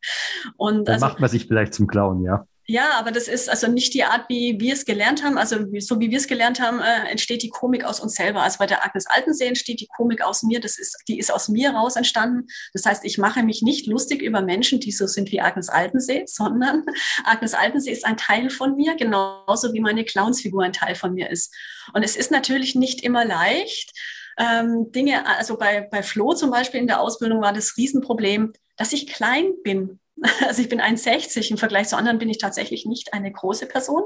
Und 0.56 0.88
dann 0.88 0.94
also, 0.94 1.06
macht 1.06 1.20
man 1.20 1.30
sich 1.30 1.46
vielleicht 1.46 1.74
zum 1.74 1.87
Clown, 1.87 2.22
ja. 2.22 2.46
Ja, 2.66 2.92
aber 2.92 3.12
das 3.12 3.29
ist 3.29 3.50
also 3.50 3.68
nicht 3.68 3.92
die 3.92 4.05
Art, 4.05 4.24
wie 4.31 4.59
wir 4.59 4.72
es 4.72 4.87
gelernt 4.87 5.22
haben. 5.22 5.37
Also 5.37 5.59
so 5.81 6.00
wie 6.00 6.11
wir 6.11 6.16
es 6.16 6.27
gelernt 6.27 6.61
haben, 6.61 6.81
äh, 6.81 7.11
entsteht 7.11 7.42
die 7.42 7.50
Komik 7.50 7.85
aus 7.85 8.00
uns 8.00 8.14
selber. 8.14 8.42
Also 8.42 8.59
bei 8.59 8.66
der 8.66 8.83
Agnes 8.83 9.07
Altensee 9.07 9.46
entsteht 9.46 9.81
die 9.81 9.87
Komik 9.87 10.22
aus 10.22 10.42
mir. 10.42 10.61
Das 10.61 10.79
ist, 10.79 10.96
die 11.07 11.18
ist 11.18 11.31
aus 11.31 11.48
mir 11.48 11.72
raus 11.72 11.96
entstanden. 11.96 12.46
Das 12.72 12.87
heißt, 12.87 13.05
ich 13.05 13.18
mache 13.18 13.42
mich 13.42 13.61
nicht 13.61 13.87
lustig 13.87 14.22
über 14.22 14.40
Menschen, 14.40 14.81
die 14.81 14.92
so 14.92 15.07
sind 15.07 15.31
wie 15.31 15.42
Agnes 15.42 15.68
Altensee, 15.68 16.24
sondern 16.27 16.85
Agnes 17.24 17.53
Altensee 17.53 17.92
ist 17.92 18.07
ein 18.07 18.16
Teil 18.16 18.48
von 18.48 18.77
mir, 18.77 18.96
genauso 18.96 19.74
wie 19.74 19.81
meine 19.81 20.05
Clownsfigur 20.05 20.62
ein 20.62 20.72
Teil 20.72 20.94
von 20.94 21.12
mir 21.12 21.29
ist. 21.29 21.55
Und 21.92 22.03
es 22.03 22.16
ist 22.16 22.31
natürlich 22.31 22.74
nicht 22.74 23.03
immer 23.03 23.27
leicht. 23.27 23.92
Ähm, 24.38 24.90
Dinge, 24.90 25.27
also 25.27 25.59
bei, 25.59 25.83
bei 25.83 26.03
Flo 26.03 26.33
zum 26.33 26.50
Beispiel 26.50 26.81
in 26.81 26.87
der 26.87 27.00
Ausbildung 27.00 27.42
war 27.42 27.53
das 27.53 27.77
Riesenproblem, 27.77 28.55
dass 28.77 28.94
ich 28.94 29.07
klein 29.07 29.53
bin. 29.62 30.00
Also 30.46 30.62
ich 30.62 30.68
bin 30.68 30.81
1,60. 30.81 31.50
Im 31.50 31.59
Vergleich 31.59 31.88
zu 31.88 31.96
anderen 31.96 32.18
bin 32.18 32.31
ich 32.31 32.38
tatsächlich 32.38 32.87
nicht 32.87 33.12
eine 33.12 33.33
große 33.33 33.66
Person. 33.66 34.05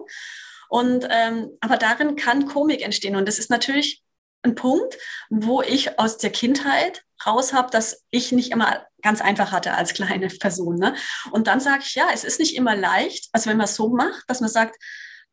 Und 0.68 1.06
ähm, 1.10 1.50
aber 1.60 1.76
darin 1.76 2.16
kann 2.16 2.46
Komik 2.46 2.82
entstehen. 2.82 3.16
Und 3.16 3.26
das 3.26 3.38
ist 3.38 3.50
natürlich 3.50 4.02
ein 4.42 4.54
Punkt, 4.54 4.96
wo 5.30 5.62
ich 5.62 5.98
aus 5.98 6.18
der 6.18 6.30
Kindheit 6.30 7.04
raus 7.26 7.52
habe, 7.52 7.70
dass 7.70 8.04
ich 8.10 8.32
nicht 8.32 8.52
immer 8.52 8.86
ganz 9.02 9.20
einfach 9.20 9.52
hatte 9.52 9.74
als 9.74 9.94
kleine 9.94 10.28
Person. 10.28 10.76
Ne? 10.76 10.94
Und 11.32 11.46
dann 11.46 11.60
sage 11.60 11.82
ich, 11.84 11.94
ja, 11.94 12.08
es 12.12 12.24
ist 12.24 12.38
nicht 12.38 12.56
immer 12.56 12.76
leicht, 12.76 13.28
also 13.32 13.50
wenn 13.50 13.56
man 13.56 13.64
es 13.64 13.74
so 13.74 13.88
macht, 13.88 14.24
dass 14.28 14.40
man 14.40 14.50
sagt, 14.50 14.76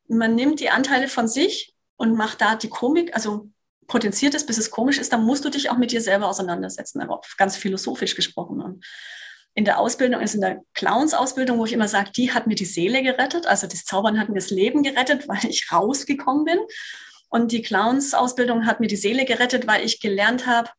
man 0.07 0.35
nimmt 0.35 0.59
die 0.59 0.69
Anteile 0.69 1.07
von 1.07 1.27
sich 1.27 1.73
und 1.97 2.15
macht 2.15 2.41
da 2.41 2.55
die 2.55 2.69
Komik, 2.69 3.13
also 3.15 3.49
potenziert 3.87 4.33
es, 4.33 4.45
bis 4.45 4.57
es 4.57 4.71
komisch 4.71 4.97
ist, 4.97 5.13
dann 5.13 5.23
musst 5.23 5.45
du 5.45 5.49
dich 5.49 5.69
auch 5.69 5.77
mit 5.77 5.91
dir 5.91 6.01
selber 6.01 6.27
auseinandersetzen, 6.27 7.01
aber 7.01 7.21
ganz 7.37 7.55
philosophisch 7.55 8.15
gesprochen. 8.15 8.61
Und 8.61 8.85
in 9.55 9.63
der 9.63 9.79
Ausbildung, 9.79 10.19
also 10.19 10.35
in 10.35 10.41
der 10.41 10.61
Clowns-Ausbildung, 10.73 11.57
wo 11.57 11.65
ich 11.65 11.71
immer 11.71 11.87
sage, 11.87 12.11
die 12.11 12.33
hat 12.33 12.45
mir 12.45 12.55
die 12.55 12.65
Seele 12.65 13.01
gerettet. 13.01 13.47
Also 13.47 13.67
das 13.67 13.85
Zaubern 13.85 14.19
hat 14.19 14.27
mir 14.27 14.35
das 14.35 14.49
Leben 14.49 14.83
gerettet, 14.83 15.27
weil 15.27 15.45
ich 15.49 15.71
rausgekommen 15.71 16.43
bin. 16.43 16.59
Und 17.29 17.51
die 17.51 17.61
Clowns-Ausbildung 17.61 18.65
hat 18.65 18.81
mir 18.81 18.87
die 18.87 18.95
Seele 18.97 19.25
gerettet, 19.25 19.65
weil 19.65 19.83
ich 19.83 20.01
gelernt 20.01 20.45
habe, 20.45 20.69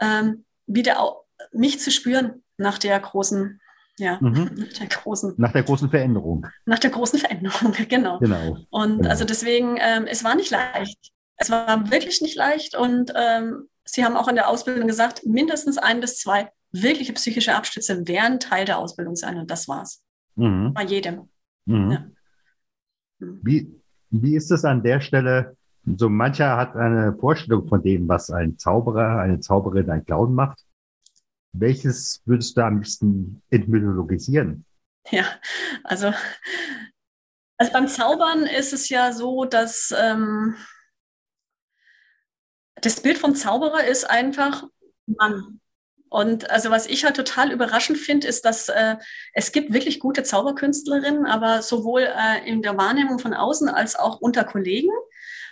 ähm, 0.00 0.44
wieder 0.66 1.16
mich 1.52 1.80
zu 1.80 1.90
spüren 1.90 2.42
nach 2.58 2.78
der 2.78 3.00
großen, 3.00 3.60
ja, 3.98 4.18
mhm. 4.20 4.68
der 4.78 4.86
großen, 4.86 5.34
nach 5.38 5.52
der 5.52 5.62
großen 5.62 5.88
Veränderung. 5.90 6.46
Nach 6.66 6.78
der 6.78 6.90
großen 6.90 7.18
Veränderung, 7.18 7.72
genau. 7.88 8.18
genau. 8.18 8.58
Und 8.70 8.98
genau. 8.98 9.10
also 9.10 9.24
deswegen, 9.24 9.78
ähm, 9.80 10.06
es 10.06 10.22
war 10.22 10.34
nicht 10.34 10.50
leicht. 10.50 10.98
Es 11.36 11.50
war 11.50 11.90
wirklich 11.90 12.20
nicht 12.20 12.36
leicht. 12.36 12.76
Und 12.76 13.12
ähm, 13.16 13.68
Sie 13.84 14.04
haben 14.04 14.16
auch 14.16 14.28
in 14.28 14.36
der 14.36 14.48
Ausbildung 14.48 14.86
gesagt, 14.86 15.24
mindestens 15.26 15.78
ein 15.78 16.00
bis 16.00 16.18
zwei 16.18 16.50
wirkliche 16.72 17.12
psychische 17.12 17.54
Abstürze 17.54 18.06
werden 18.08 18.40
Teil 18.40 18.64
der 18.64 18.78
Ausbildung 18.78 19.14
sein 19.14 19.38
und 19.38 19.50
das 19.50 19.68
war's. 19.68 20.02
Mhm. 20.36 20.72
Bei 20.74 20.84
jedem. 20.84 21.28
Mhm. 21.66 21.90
Ja. 21.90 22.06
Mhm. 23.18 23.40
Wie, 23.42 23.82
wie 24.10 24.36
ist 24.36 24.50
es 24.50 24.64
an 24.64 24.82
der 24.82 25.00
Stelle? 25.00 25.56
So 25.84 26.08
mancher 26.08 26.56
hat 26.56 26.76
eine 26.76 27.16
Vorstellung 27.18 27.68
von 27.68 27.82
dem, 27.82 28.08
was 28.08 28.30
ein 28.30 28.58
Zauberer, 28.58 29.20
eine 29.20 29.40
Zauberin, 29.40 29.90
ein 29.90 30.04
Clown 30.04 30.34
macht. 30.34 30.64
Welches 31.52 32.22
würdest 32.24 32.56
du 32.56 32.64
am 32.64 32.76
liebsten 32.76 33.42
entmythologisieren? 33.50 34.64
Ja, 35.10 35.24
also, 35.84 36.12
also 37.58 37.72
beim 37.72 37.88
Zaubern 37.88 38.44
ist 38.44 38.72
es 38.72 38.88
ja 38.88 39.12
so, 39.12 39.44
dass 39.44 39.92
ähm, 39.98 40.54
das 42.76 43.00
Bild 43.00 43.18
vom 43.18 43.34
Zauberer 43.34 43.84
ist 43.84 44.08
einfach, 44.08 44.64
man 45.06 45.60
und 46.12 46.50
also 46.50 46.70
was 46.70 46.86
ich 46.86 47.04
halt 47.04 47.16
total 47.16 47.50
überraschend 47.50 47.96
finde, 47.96 48.28
ist, 48.28 48.44
dass 48.44 48.68
äh, 48.68 48.96
es 49.32 49.50
gibt 49.50 49.72
wirklich 49.72 49.98
gute 49.98 50.22
Zauberkünstlerinnen, 50.22 51.24
aber 51.24 51.62
sowohl 51.62 52.02
äh, 52.02 52.46
in 52.46 52.60
der 52.60 52.76
Wahrnehmung 52.76 53.18
von 53.18 53.32
außen 53.32 53.68
als 53.70 53.96
auch 53.96 54.20
unter 54.20 54.44
Kollegen. 54.44 54.90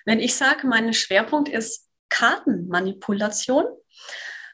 Wenn 0.04 0.20
ich 0.20 0.34
sage, 0.34 0.66
mein 0.66 0.92
Schwerpunkt 0.92 1.48
ist 1.48 1.88
Kartenmanipulation, 2.10 3.64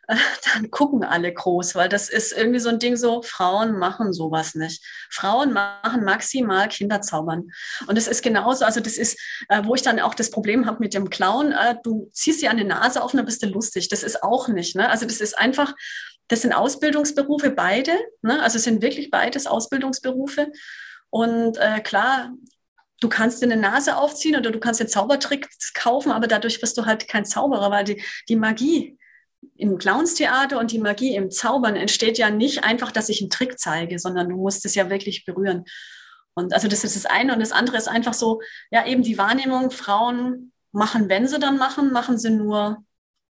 dann 0.55 0.71
gucken 0.71 1.03
alle 1.03 1.33
groß, 1.33 1.75
weil 1.75 1.89
das 1.89 2.09
ist 2.09 2.33
irgendwie 2.33 2.61
so 2.61 2.69
ein 2.69 2.79
Ding 2.79 2.97
so, 2.97 3.23
Frauen 3.23 3.79
machen 3.79 4.13
sowas 4.13 4.55
nicht. 4.55 4.85
Frauen 5.11 5.53
machen 5.53 6.05
maximal 6.05 6.69
Kinderzaubern. 6.69 7.51
Und 7.87 7.99
es 7.99 8.07
ist 8.07 8.23
genauso, 8.23 8.65
also 8.65 8.81
das 8.81 8.99
ist, 8.99 9.19
äh, 9.49 9.63
wo 9.65 9.75
ich 9.75 9.83
dann 9.83 9.99
auch 10.01 10.15
das 10.15 10.31
Problem 10.31 10.67
habe 10.67 10.79
mit 10.81 10.95
dem 10.95 11.11
Clown, 11.11 11.53
äh, 11.53 11.77
du 11.83 12.09
ziehst 12.13 12.41
dir 12.41 12.51
eine 12.51 12.65
Nase 12.65 13.03
auf 13.03 13.13
und 13.13 13.19
dann 13.19 13.27
bist 13.27 13.43
du 13.43 13.47
lustig. 13.47 13.89
Das 13.89 14.03
ist 14.03 14.23
auch 14.23 14.49
nicht. 14.49 14.77
Ne? 14.77 14.89
Also 14.89 15.07
das 15.07 15.21
ist 15.21 15.37
einfach, 15.37 15.75
das 16.29 16.43
sind 16.43 16.53
Ausbildungsberufe 16.53 17.51
beide, 17.51 17.93
ne? 18.23 18.43
also 18.43 18.57
es 18.57 18.65
sind 18.65 18.83
wirklich 18.83 19.11
beides 19.11 19.47
Ausbildungsberufe. 19.47 20.53
Und 21.11 21.57
äh, 21.59 21.81
klar, 21.81 22.33
du 23.01 23.09
kannst 23.09 23.43
dir 23.43 23.47
eine 23.47 23.61
Nase 23.61 23.97
aufziehen 23.97 24.37
oder 24.37 24.51
du 24.51 24.59
kannst 24.59 24.81
dir 24.81 24.87
Zaubertricks 24.87 25.73
kaufen, 25.75 26.13
aber 26.13 26.27
dadurch 26.27 26.61
wirst 26.63 26.79
du 26.79 26.85
halt 26.85 27.09
kein 27.09 27.25
Zauberer, 27.25 27.71
weil 27.71 27.85
die, 27.85 28.03
die 28.29 28.37
Magie, 28.37 28.99
im 29.57 29.79
Clownstheater 29.79 30.59
und 30.59 30.73
die 30.73 30.79
Magie 30.79 31.15
im 31.15 31.31
Zaubern 31.31 31.77
entsteht 31.77 32.19
ja 32.19 32.31
nicht 32.31 32.65
einfach, 32.65 32.93
dass 32.93 33.09
ich 33.09 33.21
einen 33.21 33.31
Trick 33.31 33.59
zeige, 33.59 33.99
sondern 33.99 34.29
du 34.29 34.37
musst 34.37 34.65
es 34.67 34.75
ja 34.75 34.91
wirklich 34.91 35.25
berühren. 35.25 35.65
Und 36.35 36.53
also 36.53 36.69
das 36.69 36.85
ist 36.85 36.97
das 36.97 37.07
eine. 37.07 37.33
Und 37.33 37.41
das 37.41 37.53
andere 37.53 37.77
ist 37.77 37.89
einfach 37.89 38.15
so, 38.15 38.43
ja, 38.71 38.87
eben 38.87 39.03
die 39.03 39.19
Wahrnehmung, 39.19 39.71
Frauen 39.71 40.53
machen, 40.73 41.09
wenn 41.09 41.27
sie 41.27 41.39
dann 41.39 41.57
machen, 41.57 41.93
machen 41.93 42.19
sie 42.19 42.31
nur 42.31 42.85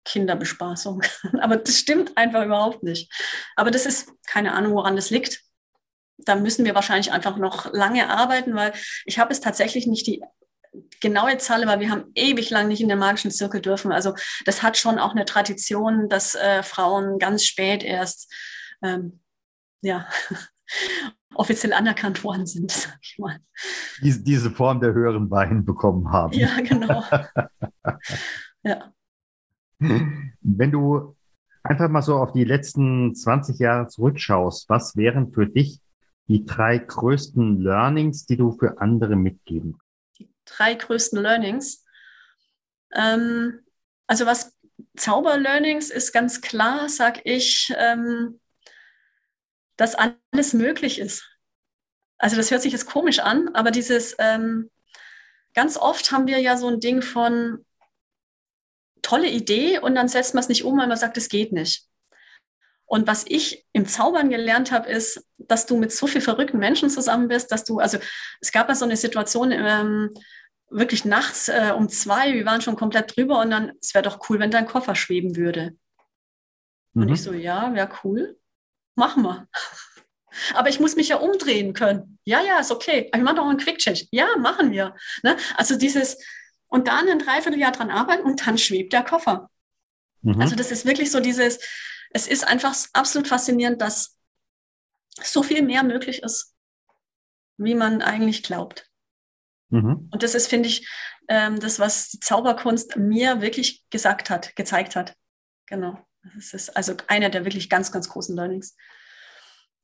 Kinderbespaßung. 0.06 1.04
Aber 1.42 1.58
das 1.58 1.78
stimmt 1.78 2.18
einfach 2.18 2.46
überhaupt 2.46 2.84
nicht. 2.84 3.12
Aber 3.56 3.72
das 3.72 3.86
ist 3.86 4.12
keine 4.28 4.54
Ahnung, 4.54 4.74
woran 4.74 4.96
das 4.96 5.10
liegt. 5.10 5.42
Da 6.18 6.36
müssen 6.36 6.64
wir 6.64 6.76
wahrscheinlich 6.76 7.12
einfach 7.12 7.38
noch 7.38 7.74
lange 7.74 8.10
arbeiten, 8.10 8.56
weil 8.56 8.74
ich 9.06 9.20
habe 9.20 9.34
es 9.34 9.42
tatsächlich 9.42 9.88
nicht 9.88 10.08
die 10.08 10.24
genaue 11.02 11.38
Zahl, 11.38 11.66
weil 11.68 11.80
wir 11.80 11.92
haben 11.92 12.06
ewig 12.16 12.50
lang 12.50 12.68
nicht 12.68 12.82
in 12.82 12.90
den 12.90 13.00
magischen 13.00 13.32
Zirkel 13.32 13.62
dürfen. 13.62 13.92
Also 13.92 14.16
das 14.46 14.64
hat 14.64 14.78
schon 14.78 15.00
auch 15.00 15.12
eine 15.12 15.26
Tradition, 15.26 16.10
dass 16.10 16.36
äh, 16.36 16.64
Frauen 16.64 17.20
ganz 17.20 17.44
spät 17.44 17.84
erst 17.84 18.34
ähm, 18.82 19.20
ja, 19.82 20.08
offiziell 21.36 21.74
anerkannt 21.74 22.24
worden 22.24 22.46
sind, 22.46 22.72
sag 22.72 22.98
ich 23.02 23.18
mal. 23.20 23.38
Diese, 24.02 24.24
diese 24.24 24.52
Form 24.52 24.80
der 24.80 24.94
höheren 24.94 25.30
Wein 25.30 25.66
bekommen 25.66 26.12
haben. 26.12 26.34
Ja, 26.34 26.56
genau. 26.62 27.04
ja. 28.64 28.94
Wenn 29.80 30.72
du 30.72 31.16
einfach 31.62 31.90
mal 31.90 32.02
so 32.02 32.16
auf 32.16 32.32
die 32.32 32.46
letzten 32.46 33.14
20 33.14 33.60
Jahre 33.60 33.88
zurückschaust, 33.88 34.70
was 34.70 34.96
wären 34.96 35.34
für 35.34 35.46
dich 35.46 35.82
die 36.30 36.46
drei 36.46 36.78
größten 36.78 37.60
Learnings, 37.60 38.26
die 38.26 38.38
du 38.38 38.54
für 38.54 38.80
andere 38.80 39.18
mitgeben 39.18 39.78
drei 40.46 40.74
größten 40.74 41.22
Learnings. 41.22 41.84
Ähm, 42.94 43.66
also 44.08 44.26
was 44.26 44.58
Zauber-Learnings 44.98 45.90
ist 45.90 46.12
ganz 46.12 46.42
klar, 46.42 46.90
sag 46.90 47.26
ich, 47.26 47.74
ähm, 47.78 48.40
dass 49.78 49.96
alles 49.96 50.54
möglich 50.54 51.00
ist. 51.00 51.30
Also 52.18 52.36
das 52.36 52.52
hört 52.52 52.62
sich 52.62 52.72
jetzt 52.72 52.86
komisch 52.86 53.20
an, 53.20 53.50
aber 53.56 53.72
dieses 53.72 54.16
ähm, 54.20 54.70
ganz 55.54 55.78
oft 55.78 56.12
haben 56.12 56.28
wir 56.28 56.40
ja 56.40 56.58
so 56.58 56.68
ein 56.68 56.80
Ding 56.80 57.02
von 57.02 57.66
tolle 59.02 59.30
Idee 59.30 59.80
und 59.80 59.96
dann 59.96 60.08
setzt 60.08 60.34
man 60.34 60.42
es 60.42 60.50
nicht 60.50 60.64
um, 60.64 60.78
weil 60.78 60.88
man 60.88 60.98
sagt, 60.98 61.18
es 61.18 61.30
geht 61.30 61.52
nicht. 61.52 61.88
Und 62.94 63.08
was 63.08 63.26
ich 63.28 63.66
im 63.74 63.88
Zaubern 63.88 64.30
gelernt 64.30 64.72
habe, 64.72 64.88
ist, 64.88 65.26
dass 65.40 65.66
du 65.66 65.78
mit 65.78 65.92
so 65.92 66.06
vielen 66.06 66.22
verrückten 66.22 66.60
Menschen 66.60 66.92
zusammen 66.92 67.28
bist, 67.28 67.52
dass 67.52 67.64
du, 67.64 67.80
also 67.80 67.98
es 68.40 68.52
gab 68.52 68.70
ja 68.70 68.76
so 68.76 68.86
eine 68.86 68.98
Situation, 68.98 69.52
ähm, 69.52 70.12
wirklich 70.70 71.04
nachts 71.04 71.50
äh, 71.50 71.74
um 71.76 71.90
zwei, 71.90 72.36
wir 72.36 72.46
waren 72.46 72.62
schon 72.62 72.76
komplett 72.76 73.18
drüber 73.18 73.42
und 73.42 73.50
dann, 73.50 73.72
es 73.82 73.96
wäre 73.96 74.04
doch 74.04 74.30
cool, 74.30 74.38
wenn 74.38 74.52
dein 74.52 74.68
Koffer 74.68 74.94
schweben 74.94 75.36
würde. 75.36 75.76
Mhm. 76.94 77.02
Und 77.02 77.10
ich 77.10 77.24
so, 77.24 77.34
ja, 77.34 77.74
wäre 77.74 77.90
cool, 78.04 78.38
machen 78.94 79.24
wir. 79.24 79.48
Aber 80.54 80.70
ich 80.70 80.80
muss 80.80 80.96
mich 80.96 81.08
ja 81.08 81.16
umdrehen 81.16 81.74
können. 81.74 82.20
Ja, 82.26 82.44
ja, 82.44 82.60
ist 82.60 82.70
okay. 82.70 83.10
Aber 83.12 83.18
ich 83.18 83.24
mache 83.24 83.38
doch 83.38 83.48
einen 83.48 83.58
Quick 83.58 83.80
Change. 83.80 84.06
Ja, 84.12 84.38
machen 84.38 84.72
wir. 84.72 84.96
Ne? 85.24 85.36
Also 85.58 85.80
dieses, 85.80 86.24
und 86.68 86.88
dann 86.88 87.10
ein 87.10 87.18
Dreivierteljahr 87.18 87.72
dran 87.72 87.90
arbeiten 87.90 88.22
und 88.22 88.46
dann 88.46 88.60
schwebt 88.60 88.94
der 88.94 89.04
Koffer. 89.04 89.50
Mhm. 90.22 90.40
Also 90.40 90.56
das 90.56 90.70
ist 90.70 90.86
wirklich 90.86 91.10
so 91.10 91.20
dieses, 91.20 91.58
es 92.12 92.28
ist 92.28 92.48
einfach 92.48 92.76
absolut 92.94 93.28
faszinierend, 93.28 93.82
dass 93.82 94.18
so 95.22 95.44
viel 95.44 95.62
mehr 95.62 95.84
möglich 95.84 96.24
ist, 96.24 96.56
wie 97.58 97.76
man 97.76 98.02
eigentlich 98.02 98.44
glaubt. 98.44 98.90
Mhm. 99.70 100.10
Und 100.12 100.24
das 100.24 100.36
ist, 100.36 100.48
finde 100.48 100.70
ich, 100.70 100.88
ähm, 101.28 101.60
das, 101.60 101.80
was 101.80 102.10
die 102.10 102.20
Zauberkunst 102.20 102.96
mir 102.98 103.42
wirklich 103.42 103.84
gesagt 103.90 104.30
hat, 104.30 104.56
gezeigt 104.56 104.96
hat. 104.96 105.16
Genau. 105.68 106.00
Das 106.36 106.54
ist 106.54 106.76
also 106.76 106.96
einer 107.08 107.30
der 107.30 107.46
wirklich 107.46 107.70
ganz, 107.70 107.92
ganz 107.92 108.10
großen 108.10 108.36
Learnings. 108.36 108.76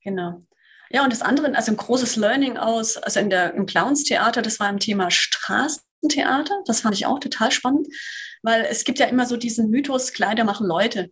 Genau. 0.03 0.41
Ja, 0.89 1.03
und 1.03 1.13
das 1.13 1.21
andere, 1.21 1.55
also 1.55 1.71
ein 1.71 1.77
großes 1.77 2.15
Learning 2.15 2.57
aus, 2.57 2.97
also 2.97 3.19
in 3.19 3.29
der, 3.29 3.53
im 3.53 3.65
Clowns-Theater, 3.65 4.41
das 4.41 4.59
war 4.59 4.69
im 4.69 4.79
Thema 4.79 5.11
Straßentheater. 5.11 6.63
Das 6.65 6.81
fand 6.81 6.95
ich 6.95 7.05
auch 7.05 7.19
total 7.19 7.51
spannend, 7.51 7.87
weil 8.41 8.65
es 8.65 8.83
gibt 8.85 8.99
ja 8.99 9.05
immer 9.05 9.25
so 9.25 9.37
diesen 9.37 9.69
Mythos, 9.69 10.13
Kleider 10.13 10.43
machen 10.43 10.65
Leute. 10.65 11.11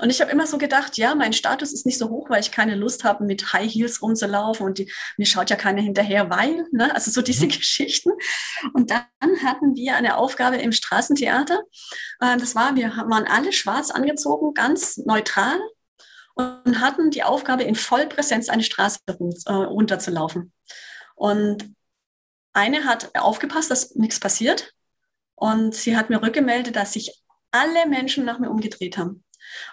Und 0.00 0.10
ich 0.10 0.20
habe 0.20 0.30
immer 0.30 0.46
so 0.46 0.58
gedacht, 0.58 0.96
ja, 0.96 1.14
mein 1.14 1.32
Status 1.32 1.72
ist 1.72 1.86
nicht 1.86 1.98
so 1.98 2.08
hoch, 2.10 2.30
weil 2.30 2.40
ich 2.40 2.50
keine 2.50 2.74
Lust 2.74 3.04
habe, 3.04 3.24
mit 3.24 3.52
High 3.52 3.72
Heels 3.72 4.02
rumzulaufen 4.02 4.66
und 4.66 4.78
die, 4.78 4.92
mir 5.16 5.26
schaut 5.26 5.50
ja 5.50 5.56
keiner 5.56 5.82
hinterher, 5.82 6.30
weil, 6.30 6.66
ne? 6.72 6.94
also 6.94 7.10
so 7.10 7.22
diese 7.22 7.46
mhm. 7.46 7.50
Geschichten. 7.50 8.10
Und 8.72 8.90
dann 8.90 9.04
hatten 9.44 9.74
wir 9.74 9.96
eine 9.96 10.16
Aufgabe 10.16 10.56
im 10.56 10.72
Straßentheater. 10.72 11.60
Äh, 12.20 12.36
das 12.36 12.54
war, 12.54 12.76
wir 12.76 12.88
waren 13.08 13.26
alle 13.26 13.52
schwarz 13.52 13.90
angezogen, 13.90 14.54
ganz 14.54 14.98
neutral 14.98 15.58
und 16.34 16.80
hatten 16.80 17.10
die 17.10 17.22
Aufgabe, 17.22 17.62
in 17.62 17.74
Vollpräsenz 17.74 18.50
eine 18.50 18.62
Straße 18.62 19.00
äh, 19.06 19.52
runterzulaufen. 19.52 20.52
Und 21.14 21.74
eine 22.52 22.84
hat 22.84 23.10
aufgepasst, 23.18 23.70
dass 23.70 23.94
nichts 23.94 24.20
passiert. 24.20 24.72
Und 25.34 25.74
sie 25.74 25.96
hat 25.96 26.10
mir 26.10 26.22
rückgemeldet, 26.22 26.76
dass 26.76 26.92
sich 26.92 27.22
alle 27.50 27.86
Menschen 27.86 28.24
nach 28.24 28.38
mir 28.38 28.50
umgedreht 28.50 28.98
haben. 28.98 29.24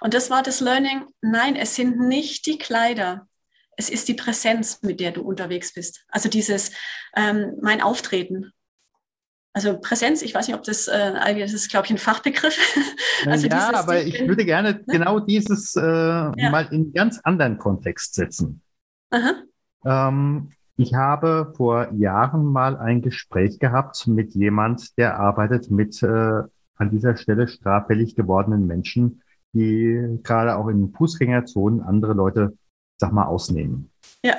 Und 0.02 0.14
das 0.14 0.30
war 0.30 0.44
das 0.44 0.60
Learning. 0.60 1.06
Nein, 1.22 1.56
es 1.56 1.76
sind 1.76 2.00
nicht 2.00 2.46
die 2.46 2.58
Kleider. 2.58 3.28
Es 3.76 3.90
ist 3.90 4.08
die 4.08 4.14
Präsenz, 4.14 4.82
mit 4.82 5.00
der 5.00 5.12
du 5.12 5.22
unterwegs 5.22 5.74
bist. 5.74 6.06
Also 6.10 6.30
dieses, 6.30 6.72
ähm, 7.16 7.58
mein 7.62 7.82
Auftreten. 7.82 8.52
Also 9.54 9.80
Präsenz, 9.80 10.22
ich 10.22 10.34
weiß 10.34 10.48
nicht, 10.48 10.58
ob 10.58 10.64
das, 10.64 10.88
äh, 10.88 11.40
das 11.40 11.54
ist, 11.54 11.70
glaube 11.70 11.86
ich, 11.86 11.92
ein 11.92 11.98
Fachbegriff. 11.98 12.58
also 13.28 13.48
ja, 13.48 13.56
dieses, 13.56 13.74
aber 13.74 14.02
ich 14.02 14.28
würde 14.28 14.46
gerne 14.46 14.74
ne? 14.74 14.84
genau 14.88 15.20
dieses 15.20 15.76
äh, 15.76 15.82
ja. 15.82 16.50
mal 16.50 16.66
in 16.72 16.74
einen 16.74 16.94
ganz 16.94 17.20
anderen 17.20 17.58
Kontext 17.58 18.16
setzen. 18.16 18.62
Ähm, 19.86 20.50
ich 20.76 20.94
habe 20.96 21.54
vor 21.56 21.92
Jahren 21.94 22.46
mal 22.46 22.78
ein 22.78 23.02
Gespräch 23.02 23.60
gehabt 23.60 24.08
mit 24.08 24.34
jemand, 24.34 24.98
der 24.98 25.20
arbeitet 25.20 25.70
mit 25.70 26.02
äh, 26.02 26.08
an 26.08 26.90
dieser 26.90 27.16
Stelle 27.16 27.48
straffällig 27.48 28.16
gewordenen 28.16 28.66
Menschen, 28.66 29.22
die 29.54 30.20
gerade 30.24 30.56
auch 30.58 30.68
in 30.68 30.92
Fußgängerzonen 30.92 31.82
andere 31.82 32.14
Leute, 32.14 32.58
sag 32.98 33.12
mal, 33.12 33.26
ausnehmen. 33.26 33.92
Ja. 34.24 34.36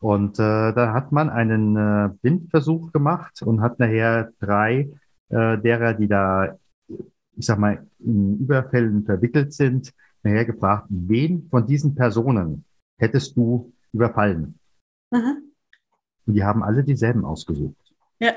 Und 0.00 0.38
äh, 0.38 0.72
da 0.72 0.92
hat 0.92 1.12
man 1.12 1.28
einen 1.28 1.76
äh, 1.76 2.10
Blindversuch 2.22 2.92
gemacht 2.92 3.42
und 3.42 3.60
hat 3.60 3.78
nachher 3.78 4.32
drei 4.40 4.90
äh, 5.28 5.58
derer, 5.58 5.94
die 5.94 6.06
da, 6.06 6.56
ich 6.88 7.46
sag 7.46 7.58
mal, 7.58 7.86
in 7.98 8.38
Überfällen 8.38 9.04
verwickelt 9.04 9.52
sind, 9.52 9.92
nachher 10.22 10.44
gefragt, 10.44 10.86
wen 10.88 11.48
von 11.50 11.66
diesen 11.66 11.94
Personen 11.94 12.64
hättest 12.98 13.36
du 13.36 13.72
überfallen? 13.92 14.58
Mhm. 15.10 15.52
Und 16.26 16.34
die 16.34 16.44
haben 16.44 16.62
alle 16.62 16.84
dieselben 16.84 17.24
ausgesucht. 17.24 17.94
Ja. 18.20 18.32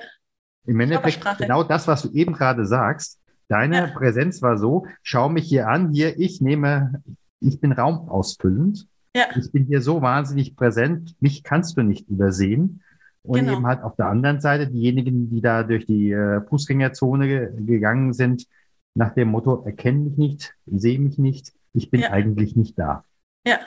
Im 0.65 0.79
Endeffekt 0.79 1.25
genau 1.37 1.63
das, 1.63 1.87
was 1.87 2.03
du 2.03 2.11
eben 2.11 2.33
gerade 2.33 2.65
sagst. 2.65 3.19
Deine 3.51 3.75
ja. 3.75 3.87
Präsenz 3.87 4.41
war 4.41 4.57
so, 4.57 4.87
schau 5.03 5.27
mich 5.27 5.45
hier 5.45 5.67
an, 5.67 5.91
hier, 5.91 6.17
ich 6.17 6.39
nehme, 6.39 7.03
ich 7.41 7.59
bin 7.59 7.73
raumausfüllend. 7.73 8.87
Ja. 9.13 9.25
Ich 9.37 9.51
bin 9.51 9.65
hier 9.65 9.81
so 9.81 10.01
wahnsinnig 10.01 10.55
präsent, 10.55 11.17
mich 11.19 11.43
kannst 11.43 11.75
du 11.75 11.81
nicht 11.81 12.07
übersehen. 12.07 12.81
Und 13.23 13.39
genau. 13.39 13.57
eben 13.57 13.67
halt 13.67 13.83
auf 13.83 13.97
der 13.97 14.05
anderen 14.05 14.39
Seite 14.39 14.67
diejenigen, 14.67 15.29
die 15.29 15.41
da 15.41 15.63
durch 15.63 15.85
die 15.85 16.11
äh, 16.11 16.39
Fußgängerzone 16.47 17.27
ge 17.27 17.49
gegangen 17.65 18.13
sind, 18.13 18.47
nach 18.95 19.13
dem 19.15 19.27
Motto, 19.27 19.63
erkenne 19.65 19.99
mich 19.99 20.17
nicht, 20.17 20.55
sehe 20.65 20.97
mich 20.97 21.17
nicht, 21.17 21.51
ich 21.73 21.91
bin 21.91 22.01
ja. 22.01 22.11
eigentlich 22.11 22.55
nicht 22.55 22.79
da. 22.79 23.03
Ja, 23.45 23.59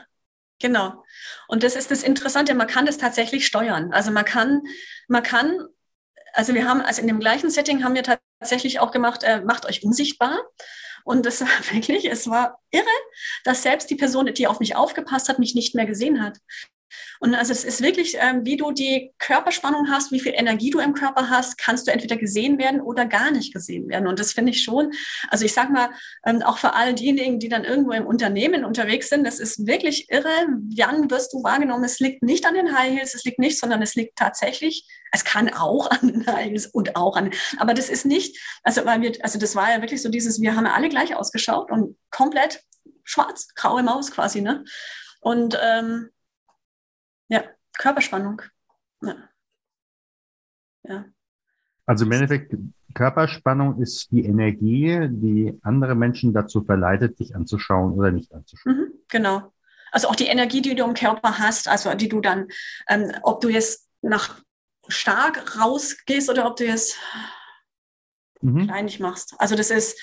genau. 0.63 1.05
Und 1.47 1.63
das 1.63 1.77
ist 1.77 1.91
das 1.91 2.03
Interessante, 2.03 2.55
man 2.55 2.69
kann 2.69 2.87
das 2.87 2.97
tatsächlich 2.97 3.47
steuern. 3.47 3.93
Also 3.93 4.11
man 4.13 4.25
kann, 4.25 4.63
man 5.09 5.23
kann 5.23 5.59
also 6.35 6.53
wir 6.55 6.69
haben, 6.69 6.81
also 6.81 7.01
in 7.01 7.07
dem 7.07 7.21
gleichen 7.21 7.49
Setting 7.49 7.85
haben 7.85 7.95
wir 7.95 8.03
tatsächlich 8.45 8.79
auch 8.79 8.91
gemacht, 8.91 9.23
äh, 9.23 9.41
macht 9.41 9.65
euch 9.65 9.83
unsichtbar. 9.83 10.39
Und 11.05 11.25
das 11.25 11.41
war 11.41 11.49
wirklich, 11.73 12.05
es 12.05 12.29
war 12.29 12.61
irre, 12.71 12.85
dass 13.45 13.63
selbst 13.63 13.89
die 13.89 13.97
Person, 13.97 14.27
die 14.27 14.47
auf 14.47 14.61
mich 14.61 14.77
aufgepasst 14.77 15.29
hat, 15.29 15.39
mich 15.39 15.55
nicht 15.55 15.75
mehr 15.75 15.87
gesehen 15.87 16.23
hat. 16.23 16.39
Und 17.21 17.35
also 17.35 17.53
es 17.53 17.65
ist 17.65 17.83
wirklich, 17.83 18.17
ähm, 18.19 18.45
wie 18.45 18.57
du 18.57 18.73
die 18.73 19.13
Körperspannung 19.19 19.91
hast, 19.91 20.13
wie 20.13 20.21
viel 20.21 20.33
Energie 20.35 20.71
du 20.71 20.79
im 20.79 20.95
Körper 20.95 21.31
hast, 21.31 21.59
kannst 21.59 21.87
du 21.87 21.93
entweder 21.93 22.17
gesehen 22.17 22.59
werden 22.59 22.81
oder 22.81 23.07
gar 23.07 23.31
nicht 23.31 23.55
gesehen 23.55 23.89
werden. 23.89 24.07
Und 24.07 24.19
das 24.19 24.33
finde 24.33 24.53
ich 24.53 24.63
schon, 24.63 24.93
also 25.29 25.45
ich 25.45 25.53
sag 25.53 25.71
mal, 25.71 25.91
ähm, 26.27 26.43
auch 26.43 26.59
für 26.59 26.75
all 26.75 26.95
diejenigen, 26.95 27.39
die 27.39 27.49
dann 27.49 27.65
irgendwo 27.65 27.93
im 27.93 28.07
Unternehmen 28.07 28.65
unterwegs 28.65 29.09
sind, 29.09 29.25
das 29.25 29.41
ist 29.41 29.67
wirklich 29.67 30.11
irre. 30.11 30.29
Wann 30.77 31.11
wirst 31.11 31.33
du 31.33 31.43
wahrgenommen? 31.43 31.85
Es 31.85 32.01
liegt 32.01 32.23
nicht 32.23 32.47
an 32.47 32.55
den 32.55 32.77
High 32.77 32.99
Heels, 32.99 33.15
es 33.15 33.25
liegt 33.25 33.39
nicht, 33.39 33.59
sondern 33.59 33.83
es 33.83 33.95
liegt 33.95 34.17
tatsächlich, 34.17 34.87
es 35.13 35.25
kann 35.25 35.53
auch 35.53 35.91
an 35.91 36.09
den 36.09 36.27
High 36.27 36.51
Heels 36.51 36.67
und 36.67 36.97
auch 36.97 37.17
an, 37.17 37.31
aber 37.59 37.75
das 37.75 37.89
ist 37.89 38.05
nicht, 38.05 38.39
also 38.63 38.85
weil 38.85 39.01
wir, 39.01 39.13
also 39.21 39.39
das 39.39 39.55
war 39.55 39.71
ja 39.71 39.81
wirklich 39.81 40.03
so 40.03 40.09
dieses, 40.09 40.41
wir 40.41 40.57
haben 40.57 40.67
ja 40.67 40.75
alle 40.75 40.89
gleich 40.89 41.15
ausgeschaut 41.15 41.71
und 41.71 41.97
komplett 42.11 42.61
schwarz, 43.05 43.49
graue 43.55 43.83
Maus 43.83 44.11
quasi, 44.11 44.41
ne? 44.41 44.65
Und 45.21 45.59
ähm, 45.63 46.11
ja, 47.29 47.45
Körperspannung. 47.77 48.43
Ja. 49.03 49.17
ja. 50.85 51.05
Also 51.87 52.05
im 52.05 52.13
Endeffekt, 52.13 52.55
Körperspannung 52.95 53.83
ist 53.83 54.11
die 54.13 54.25
Energie, 54.25 55.09
die 55.11 55.59
andere 55.63 55.95
Menschen 55.95 56.33
dazu 56.33 56.65
verleitet, 56.65 57.19
dich 57.19 57.35
anzuschauen 57.35 57.93
oder 57.93 58.11
nicht 58.11 58.33
anzuschauen. 58.33 58.77
Mhm, 58.77 58.93
genau. 59.09 59.53
Also 59.91 60.09
auch 60.09 60.17
die 60.17 60.27
Energie, 60.27 60.63
die 60.63 60.75
du 60.75 60.85
im 60.85 60.95
Körper 60.95 61.39
hast, 61.39 61.69
also 61.69 61.93
die 61.95 62.09
du 62.09 62.21
dann, 62.21 62.49
ähm, 62.89 63.13
ob 63.23 63.41
du 63.41 63.49
jetzt 63.49 63.89
nach 64.03 64.41
stark 64.89 65.59
rausgehst 65.59 66.31
oder 66.31 66.47
ob 66.47 66.57
du 66.57 66.67
jetzt 66.67 66.97
mhm. 68.41 68.67
kleinig 68.67 69.01
machst. 69.01 69.35
Also 69.39 69.55
das 69.55 69.71
ist, 69.71 70.01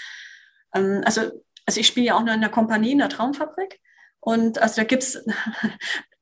ähm, 0.73 1.01
also, 1.05 1.21
also 1.65 1.79
ich 1.79 1.87
spiele 1.87 2.07
ja 2.07 2.15
auch 2.15 2.23
nur 2.23 2.33
in 2.33 2.41
der 2.41 2.49
Kompanie 2.49 2.91
in 2.91 2.99
der 2.99 3.09
Traumfabrik. 3.09 3.79
Und 4.19 4.59
also 4.61 4.81
da 4.81 4.83
gibt 4.83 5.03
es 5.03 5.25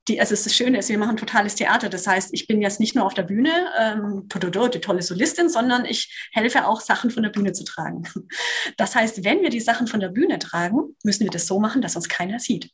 die, 0.10 0.20
also 0.20 0.36
das 0.36 0.54
Schöne 0.54 0.80
ist, 0.80 0.90
wir 0.90 0.98
machen 0.98 1.18
totales 1.18 1.56
Theater. 1.56 1.90
Das 1.90 2.08
heißt, 2.08 2.30
ich 2.34 2.48
bin 2.48 2.62
jetzt 2.62 2.80
nicht 2.80 2.96
nur 2.96 3.06
auf 3.06 3.14
der 3.14 3.24
Bühne, 3.24 3.52
ähm, 3.80 4.28
die 4.28 4.82
tolle 4.82 5.02
Solistin, 5.02 5.50
sondern 5.50 5.86
ich 5.86 6.30
helfe 6.32 6.66
auch, 6.68 6.82
Sachen 6.82 7.12
von 7.12 7.24
der 7.24 7.30
Bühne 7.30 7.54
zu 7.54 7.64
tragen. 7.64 8.04
Das 8.78 8.96
heißt, 8.96 9.24
wenn 9.24 9.42
wir 9.42 9.50
die 9.50 9.60
Sachen 9.60 9.88
von 9.88 10.00
der 10.00 10.10
Bühne 10.10 10.40
tragen, 10.40 10.96
müssen 11.04 11.24
wir 11.24 11.32
das 11.32 11.48
so 11.48 11.60
machen, 11.60 11.82
dass 11.82 11.96
uns 11.96 12.10
keiner 12.10 12.40
sieht. 12.40 12.72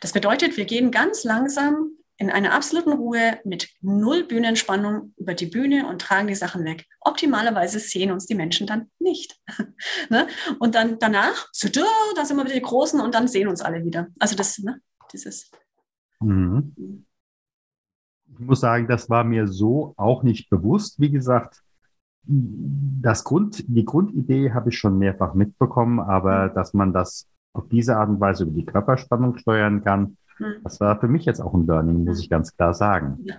Das 0.00 0.12
bedeutet, 0.12 0.56
wir 0.56 0.64
gehen 0.64 0.90
ganz 0.90 1.24
langsam 1.24 1.90
in 2.18 2.30
einer 2.30 2.54
absoluten 2.54 2.92
Ruhe 2.92 3.38
mit 3.44 3.68
null 3.80 4.24
Bühnenspannung 4.24 5.12
über 5.16 5.34
die 5.34 5.46
Bühne 5.46 5.86
und 5.86 6.00
tragen 6.00 6.28
die 6.28 6.34
Sachen 6.34 6.64
weg. 6.64 6.86
Optimalerweise 7.00 7.78
sehen 7.78 8.10
uns 8.10 8.26
die 8.26 8.34
Menschen 8.34 8.66
dann 8.66 8.90
nicht. 8.98 9.38
ne? 10.08 10.26
Und 10.58 10.74
dann 10.74 10.98
danach, 10.98 11.48
da 12.16 12.24
sind 12.24 12.36
wir 12.36 12.44
wieder 12.44 12.54
die 12.54 12.62
Großen 12.62 13.00
und 13.00 13.14
dann 13.14 13.28
sehen 13.28 13.48
uns 13.48 13.60
alle 13.60 13.84
wieder. 13.84 14.08
Also 14.18 14.34
das, 14.34 14.58
ne? 14.58 14.80
dieses 15.12 15.50
Mhm. 16.20 17.04
Ich 18.32 18.38
muss 18.38 18.60
sagen, 18.60 18.86
das 18.86 19.08
war 19.08 19.24
mir 19.24 19.46
so 19.46 19.94
auch 19.96 20.22
nicht 20.22 20.50
bewusst. 20.50 21.00
Wie 21.00 21.10
gesagt, 21.10 21.62
das 22.26 23.24
Grund, 23.24 23.64
die 23.68 23.84
Grundidee 23.84 24.52
habe 24.52 24.70
ich 24.70 24.78
schon 24.78 24.98
mehrfach 24.98 25.34
mitbekommen, 25.34 26.00
aber 26.00 26.48
mhm. 26.48 26.54
dass 26.54 26.74
man 26.74 26.92
das 26.92 27.28
auf 27.52 27.68
diese 27.68 27.96
Art 27.96 28.08
und 28.08 28.20
Weise 28.20 28.44
über 28.44 28.52
die 28.52 28.66
Körperspannung 28.66 29.38
steuern 29.38 29.82
kann, 29.84 30.16
mhm. 30.38 30.56
das 30.64 30.80
war 30.80 31.00
für 31.00 31.08
mich 31.08 31.24
jetzt 31.24 31.40
auch 31.40 31.54
ein 31.54 31.66
Learning, 31.66 32.04
muss 32.04 32.20
ich 32.20 32.28
ganz 32.28 32.54
klar 32.54 32.74
sagen. 32.74 33.18
Ja. 33.24 33.36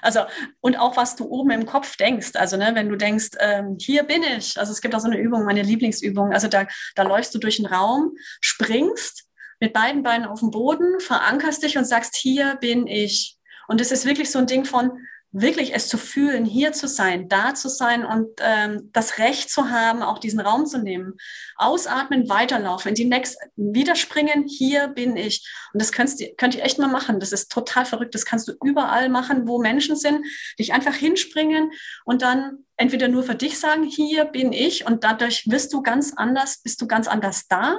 Also, 0.00 0.20
und 0.60 0.78
auch 0.78 0.96
was 0.96 1.16
du 1.16 1.26
oben 1.26 1.50
im 1.50 1.66
Kopf 1.66 1.96
denkst. 1.96 2.32
Also, 2.34 2.56
ne, 2.56 2.70
wenn 2.74 2.88
du 2.88 2.96
denkst, 2.96 3.30
ähm, 3.40 3.76
hier 3.78 4.04
bin 4.04 4.22
ich. 4.22 4.58
Also, 4.58 4.72
es 4.72 4.80
gibt 4.80 4.94
auch 4.94 5.00
so 5.00 5.08
eine 5.08 5.18
Übung, 5.18 5.44
meine 5.44 5.62
Lieblingsübung. 5.62 6.32
Also, 6.32 6.48
da, 6.48 6.66
da 6.94 7.02
läufst 7.02 7.34
du 7.34 7.38
durch 7.38 7.56
den 7.56 7.66
Raum, 7.66 8.12
springst 8.40 9.28
mit 9.60 9.72
beiden 9.72 10.02
Beinen 10.02 10.26
auf 10.26 10.40
dem 10.40 10.50
Boden, 10.50 11.00
verankerst 11.00 11.62
dich 11.62 11.78
und 11.78 11.84
sagst, 11.84 12.16
hier 12.16 12.56
bin 12.56 12.86
ich. 12.86 13.38
Und 13.68 13.80
es 13.80 13.90
ist 13.90 14.06
wirklich 14.06 14.30
so 14.30 14.38
ein 14.38 14.46
Ding 14.46 14.64
von, 14.64 14.92
wirklich 15.32 15.74
es 15.74 15.88
zu 15.88 15.98
fühlen, 15.98 16.44
hier 16.44 16.72
zu 16.72 16.88
sein, 16.88 17.28
da 17.28 17.54
zu 17.54 17.68
sein 17.68 18.04
und 18.04 18.28
ähm, 18.40 18.90
das 18.92 19.18
Recht 19.18 19.50
zu 19.50 19.70
haben, 19.70 20.02
auch 20.02 20.18
diesen 20.18 20.40
Raum 20.40 20.66
zu 20.66 20.78
nehmen. 20.78 21.14
Ausatmen, 21.56 22.28
weiterlaufen, 22.28 22.90
in 22.90 22.94
die 22.94 23.04
nächste, 23.04 23.38
wieder 23.56 23.96
springen, 23.96 24.46
hier 24.48 24.88
bin 24.88 25.16
ich. 25.16 25.46
Und 25.72 25.82
das 25.82 25.92
könnt 25.92 26.18
ihr, 26.20 26.34
könnt 26.36 26.54
ihr 26.54 26.64
echt 26.64 26.78
mal 26.78 26.88
machen. 26.88 27.20
Das 27.20 27.32
ist 27.32 27.50
total 27.50 27.84
verrückt. 27.84 28.14
Das 28.14 28.24
kannst 28.24 28.48
du 28.48 28.52
überall 28.64 29.08
machen, 29.08 29.46
wo 29.46 29.58
Menschen 29.58 29.96
sind, 29.96 30.24
dich 30.58 30.72
einfach 30.72 30.94
hinspringen 30.94 31.70
und 32.04 32.22
dann 32.22 32.64
entweder 32.76 33.08
nur 33.08 33.22
für 33.22 33.34
dich 33.34 33.58
sagen, 33.58 33.84
hier 33.84 34.26
bin 34.26 34.52
ich 34.52 34.86
und 34.86 35.04
dadurch 35.04 35.50
wirst 35.50 35.72
du 35.72 35.82
ganz 35.82 36.12
anders, 36.14 36.62
bist 36.62 36.80
du 36.80 36.86
ganz 36.86 37.08
anders 37.08 37.46
da 37.48 37.78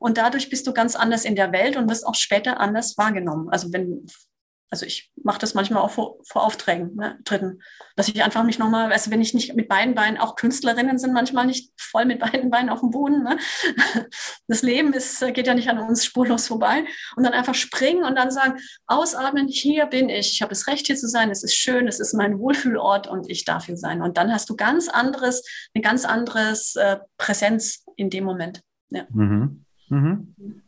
und 0.00 0.18
dadurch 0.18 0.50
bist 0.50 0.66
du 0.66 0.72
ganz 0.72 0.96
anders 0.96 1.24
in 1.24 1.36
der 1.36 1.52
Welt 1.52 1.76
und 1.76 1.90
wirst 1.90 2.06
auch 2.06 2.14
später 2.14 2.60
anders 2.60 2.96
wahrgenommen. 2.96 3.48
Also 3.50 3.72
wenn 3.72 4.06
also 4.70 4.84
ich 4.84 5.12
mache 5.22 5.38
das 5.38 5.54
manchmal 5.54 5.82
auch 5.82 5.90
vor, 5.90 6.16
vor 6.24 6.44
Aufträgen, 6.44 6.96
ne, 6.96 7.18
Dritten, 7.24 7.62
dass 7.94 8.08
ich 8.08 8.22
einfach 8.22 8.42
mich 8.42 8.58
nochmal, 8.58 8.92
also 8.92 9.10
wenn 9.10 9.20
ich 9.20 9.32
nicht 9.32 9.54
mit 9.54 9.68
beiden 9.68 9.94
Beinen, 9.94 10.18
auch 10.18 10.34
Künstlerinnen 10.34 10.98
sind 10.98 11.12
manchmal 11.12 11.46
nicht 11.46 11.72
voll 11.76 12.04
mit 12.04 12.18
beiden 12.18 12.50
Beinen 12.50 12.68
auf 12.68 12.80
dem 12.80 12.90
Boden. 12.90 13.22
Ne? 13.22 13.38
Das 14.48 14.62
Leben 14.62 14.92
ist, 14.92 15.20
geht 15.34 15.48
ja 15.48 15.54
nicht 15.54 15.68
an 15.68 15.78
uns 15.78 16.04
spurlos 16.04 16.46
vorbei. 16.46 16.84
Und 17.16 17.24
dann 17.24 17.32
einfach 17.32 17.54
springen 17.54 18.04
und 18.04 18.16
dann 18.16 18.30
sagen, 18.30 18.60
ausatmen, 18.86 19.48
hier 19.48 19.86
bin 19.86 20.08
ich, 20.08 20.32
ich 20.32 20.42
habe 20.42 20.50
das 20.50 20.68
Recht 20.68 20.86
hier 20.86 20.96
zu 20.96 21.08
sein, 21.08 21.30
es 21.30 21.42
ist 21.42 21.56
schön, 21.56 21.88
es 21.88 21.98
ist 21.98 22.14
mein 22.14 22.38
Wohlfühlort 22.38 23.08
und 23.08 23.28
ich 23.28 23.44
darf 23.44 23.66
hier 23.66 23.76
sein. 23.76 24.02
Und 24.02 24.16
dann 24.18 24.32
hast 24.32 24.48
du 24.48 24.56
ganz 24.56 24.88
anderes, 24.88 25.44
eine 25.74 25.82
ganz 25.82 26.04
anderes 26.04 26.76
äh, 26.76 26.98
Präsenz 27.18 27.84
in 27.96 28.08
dem 28.08 28.24
Moment. 28.24 28.62
Ja. 28.90 29.04
Mhm. 29.10 29.64
Mhm. 29.88 30.62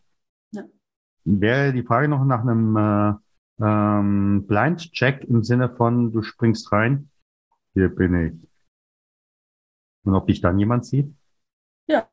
Ja. 0.51 0.65
Wäre 1.25 1.73
die 1.73 1.85
Frage 1.85 2.09
noch 2.09 2.25
nach 2.25 2.41
einem 2.41 2.77
äh 2.77 3.28
ähm, 3.61 4.47
Blind 4.47 4.93
Check 4.93 5.25
im 5.25 5.43
Sinne 5.43 5.75
von, 5.75 6.13
du 6.13 6.23
springst 6.23 6.73
rein, 6.73 7.11
hier 7.75 7.89
bin 7.89 8.15
ich. 8.15 8.49
Und 10.05 10.15
ob 10.15 10.27
dich 10.27 10.41
dann 10.41 10.59
jemand 10.59 10.87
sieht? 10.87 11.15
Ja, 11.87 12.09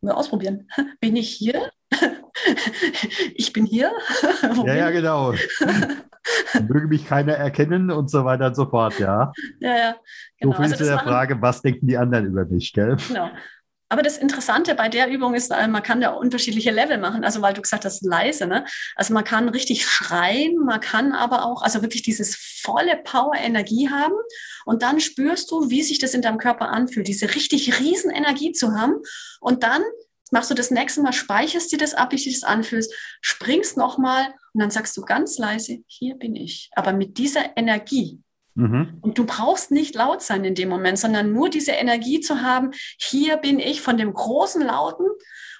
wir 0.00 0.16
ausprobieren. 0.16 0.68
Bin 1.00 1.16
ich 1.16 1.30
hier? 1.30 1.70
ich 3.34 3.52
bin 3.52 3.64
hier. 3.64 3.92
ja, 4.64 4.74
ja, 4.74 4.90
genau. 4.90 5.32
Möge 6.68 6.86
mich 6.86 7.06
keiner 7.06 7.34
erkennen 7.34 7.90
und 7.90 8.10
so 8.10 8.24
weiter 8.24 8.48
und 8.48 8.54
so 8.54 8.66
fort, 8.66 8.98
ja. 8.98 9.32
Ja, 9.60 9.76
ja. 9.76 9.96
Genau. 10.38 10.52
So 10.52 10.56
viel 10.56 10.72
also 10.72 10.76
zu 10.76 10.84
der 10.84 10.98
Frage, 11.00 11.40
was 11.40 11.62
denken 11.62 11.86
die 11.86 11.96
anderen 11.96 12.26
über 12.26 12.44
mich, 12.44 12.72
gell? 12.72 12.96
Genau. 13.08 13.30
Aber 13.88 14.02
das 14.02 14.18
Interessante 14.18 14.74
bei 14.74 14.88
der 14.88 15.08
Übung 15.08 15.34
ist, 15.34 15.50
äh, 15.50 15.66
man 15.66 15.82
kann 15.82 16.00
da 16.00 16.10
unterschiedliche 16.10 16.70
Level 16.70 16.98
machen. 16.98 17.24
Also 17.24 17.40
weil 17.40 17.54
du 17.54 17.62
gesagt 17.62 17.84
hast, 17.84 18.04
leise, 18.04 18.46
ne? 18.46 18.64
Also 18.96 19.14
man 19.14 19.24
kann 19.24 19.48
richtig 19.48 19.86
schreien, 19.86 20.56
man 20.56 20.80
kann 20.80 21.12
aber 21.12 21.44
auch, 21.44 21.62
also 21.62 21.82
wirklich 21.82 22.02
dieses 22.02 22.36
volle 22.36 22.96
Power-Energie 22.96 23.88
haben. 23.88 24.14
Und 24.66 24.82
dann 24.82 25.00
spürst 25.00 25.50
du, 25.50 25.70
wie 25.70 25.82
sich 25.82 25.98
das 25.98 26.14
in 26.14 26.22
deinem 26.22 26.38
Körper 26.38 26.68
anfühlt, 26.68 27.08
diese 27.08 27.34
richtig 27.34 27.80
riesen 27.80 28.10
Energie 28.10 28.52
zu 28.52 28.72
haben. 28.72 28.96
Und 29.40 29.62
dann 29.62 29.82
machst 30.30 30.50
du 30.50 30.54
das 30.54 30.70
nächste 30.70 31.00
Mal, 31.00 31.12
speicherst 31.12 31.72
dir 31.72 31.78
das 31.78 31.94
ab, 31.94 32.12
wie 32.12 32.18
sich 32.18 32.40
das 32.40 32.48
anfühlt, 32.48 32.86
springst 33.20 33.76
nochmal 33.76 34.26
und 34.52 34.60
dann 34.60 34.70
sagst 34.70 34.96
du 34.96 35.02
ganz 35.02 35.38
leise, 35.38 35.78
hier 35.86 36.16
bin 36.16 36.36
ich. 36.36 36.70
Aber 36.74 36.92
mit 36.92 37.18
dieser 37.18 37.56
Energie, 37.56 38.20
Mhm. 38.58 38.98
Und 39.02 39.16
du 39.16 39.24
brauchst 39.24 39.70
nicht 39.70 39.94
laut 39.94 40.20
sein 40.20 40.44
in 40.44 40.56
dem 40.56 40.68
Moment, 40.68 40.98
sondern 40.98 41.32
nur 41.32 41.48
diese 41.48 41.72
Energie 41.72 42.18
zu 42.18 42.42
haben, 42.42 42.72
hier 42.98 43.36
bin 43.36 43.60
ich 43.60 43.80
von 43.80 43.96
dem 43.96 44.12
großen 44.12 44.60
Lauten 44.60 45.06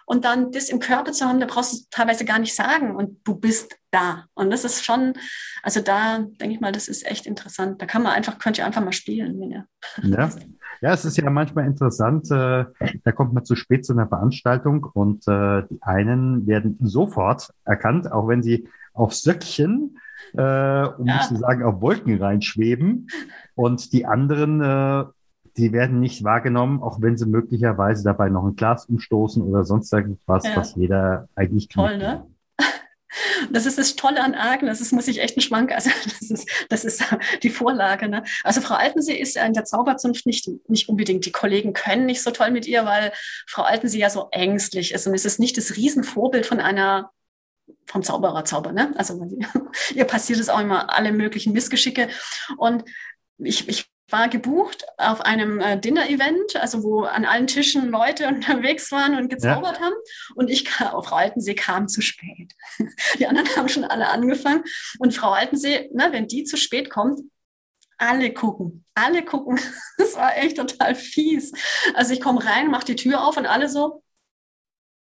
und 0.05 0.25
dann 0.25 0.51
das 0.51 0.69
im 0.69 0.81
Körper 0.81 1.13
zu 1.13 1.25
haben, 1.25 1.39
da 1.39 1.47
brauchst 1.47 1.73
du 1.73 1.87
teilweise 1.93 2.25
gar 2.25 2.41
nicht 2.41 2.57
sagen 2.57 2.97
und 2.97 3.21
du 3.23 3.37
bist 3.37 3.77
da. 3.93 4.25
Und 4.35 4.51
das 4.51 4.65
ist 4.65 4.85
schon, 4.85 5.13
also 5.63 5.81
da 5.81 6.19
denke 6.19 6.55
ich 6.55 6.61
mal, 6.61 6.73
das 6.73 6.89
ist 6.89 7.09
echt 7.09 7.25
interessant. 7.27 7.81
Da 7.81 7.87
kann 7.87 8.03
man 8.03 8.13
einfach, 8.13 8.39
könnt 8.39 8.59
ihr 8.59 8.67
einfach 8.67 8.83
mal 8.83 8.93
spielen, 8.93 9.39
wenn 9.39 9.51
ihr. 9.53 9.67
Ja. 10.03 10.31
Ja, 10.81 10.93
es 10.93 11.05
ist 11.05 11.17
ja 11.17 11.29
manchmal 11.29 11.67
interessant, 11.67 12.31
äh, 12.31 12.65
da 13.03 13.13
kommt 13.13 13.33
man 13.33 13.45
zu 13.45 13.57
spät 13.57 13.85
zu 13.85 13.95
einer 13.95 14.07
Veranstaltung 14.07 14.85
und 14.85 15.27
äh, 15.27 15.65
die 15.69 15.83
einen 15.83 16.47
werden 16.47 16.79
sofort 16.81 17.51
erkannt, 17.65 18.13
auch 18.13 18.29
wenn 18.29 18.45
sie 18.45 18.69
auf 18.99 19.15
Söckchen 19.15 19.99
äh, 20.35 20.87
um 20.99 21.07
ja. 21.07 21.21
zu 21.27 21.37
sagen, 21.37 21.63
auf 21.63 21.81
Wolken 21.81 22.21
reinschweben. 22.21 23.09
Und 23.55 23.93
die 23.93 24.07
anderen, 24.07 24.61
äh, 24.61 25.05
die 25.57 25.73
werden 25.73 26.01
nicht 26.01 26.25
wahrgenommen, 26.25 26.83
auch 26.83 27.01
wenn 27.01 27.17
sie 27.17 27.27
möglicherweise 27.27 28.05
dabei 28.05 28.29
noch 28.29 28.45
ein 28.45 28.57
Glas 28.57 28.87
umstoßen 28.87 29.43
oder 29.43 29.65
sonst 29.65 29.93
irgendwas, 29.93 30.45
ja. 30.45 30.57
was 30.57 30.75
jeder 30.77 31.29
eigentlich 31.35 31.69
kann. 31.69 31.87
Toll, 31.87 31.99
ne? 31.99 32.27
Das 33.53 33.65
ist 33.65 33.79
das 33.79 33.97
Tolle 33.97 34.23
an 34.23 34.35
Agnes. 34.35 34.81
Das 34.81 34.93
muss 34.93 35.09
ich 35.09 35.21
echt 35.21 35.37
ein 35.37 35.41
Schwank. 35.41 35.73
Also 35.73 35.91
das 36.21 36.31
ist, 36.31 36.51
das 36.69 36.85
ist 36.85 37.03
die 37.43 37.51
Vorlage. 37.51 38.09
Ne? 38.09 38.23
Also 38.45 38.61
Frau 38.61 38.75
Altensee 38.75 39.17
ist 39.17 39.37
ja 39.37 39.47
in 39.47 39.55
der 39.55 39.65
Zauberzunft 39.65 40.27
nicht, 40.27 40.51
nicht 40.69 40.89
unbedingt. 40.89 41.25
Die 41.25 41.33
Kollegen 41.33 41.73
können 41.73 42.05
nicht 42.05 42.23
so 42.23 42.31
toll 42.31 42.51
mit 42.51 42.67
ihr, 42.67 42.85
weil 42.85 43.13
Frau 43.47 43.63
Altensee 43.63 43.99
ja 43.99 44.11
so 44.11 44.29
ängstlich 44.31 44.93
ist. 44.93 45.07
Und 45.07 45.15
es 45.15 45.25
ist 45.25 45.41
nicht 45.41 45.57
das 45.57 45.77
Riesenvorbild 45.77 46.45
von 46.45 46.61
einer 46.61 47.11
vom 47.87 48.03
Zauberer 48.03 48.45
Zauber. 48.45 48.73
Ne? 48.73 48.93
Also 48.97 49.21
ihr 49.95 50.05
passiert 50.05 50.39
es 50.39 50.49
auch 50.49 50.61
immer 50.61 50.93
alle 50.95 51.13
möglichen 51.13 51.53
Missgeschicke. 51.53 52.09
Und 52.57 52.85
ich, 53.39 53.69
ich 53.69 53.91
war 54.11 54.29
gebucht 54.29 54.85
auf 54.97 55.21
einem 55.21 55.61
äh, 55.61 55.79
Dinner-Event, 55.79 56.57
also 56.57 56.83
wo 56.83 57.03
an 57.03 57.25
allen 57.25 57.47
Tischen 57.47 57.91
Leute 57.91 58.27
unterwegs 58.29 58.91
waren 58.93 59.17
und 59.17 59.29
gezaubert 59.29 59.79
ja. 59.79 59.87
haben. 59.87 59.95
Und 60.35 60.51
ich 60.51 60.65
kam, 60.65 60.95
oh, 60.95 61.03
Frau 61.03 61.17
Altensee 61.17 61.55
kam 61.55 61.89
zu 61.89 62.01
spät. 62.01 62.55
Die 63.19 63.27
anderen 63.27 63.49
haben 63.57 63.69
schon 63.69 63.85
alle 63.85 64.09
angefangen. 64.09 64.65
Und 64.99 65.15
Frau 65.15 65.31
Altensee, 65.31 65.91
ne, 65.93 66.09
wenn 66.11 66.27
die 66.27 66.45
zu 66.45 66.57
spät 66.57 66.91
kommt, 66.91 67.21
alle 67.99 68.33
gucken, 68.33 68.85
alle 68.95 69.25
gucken. 69.25 69.59
Das 69.99 70.15
war 70.15 70.37
echt 70.37 70.57
total 70.57 70.95
fies. 70.95 71.53
Also 71.95 72.13
ich 72.13 72.21
komme 72.21 72.45
rein, 72.45 72.71
mache 72.71 72.85
die 72.85 72.97
Tür 72.97 73.27
auf 73.27 73.37
und 73.37 73.47
alle 73.47 73.69
so, 73.69 74.03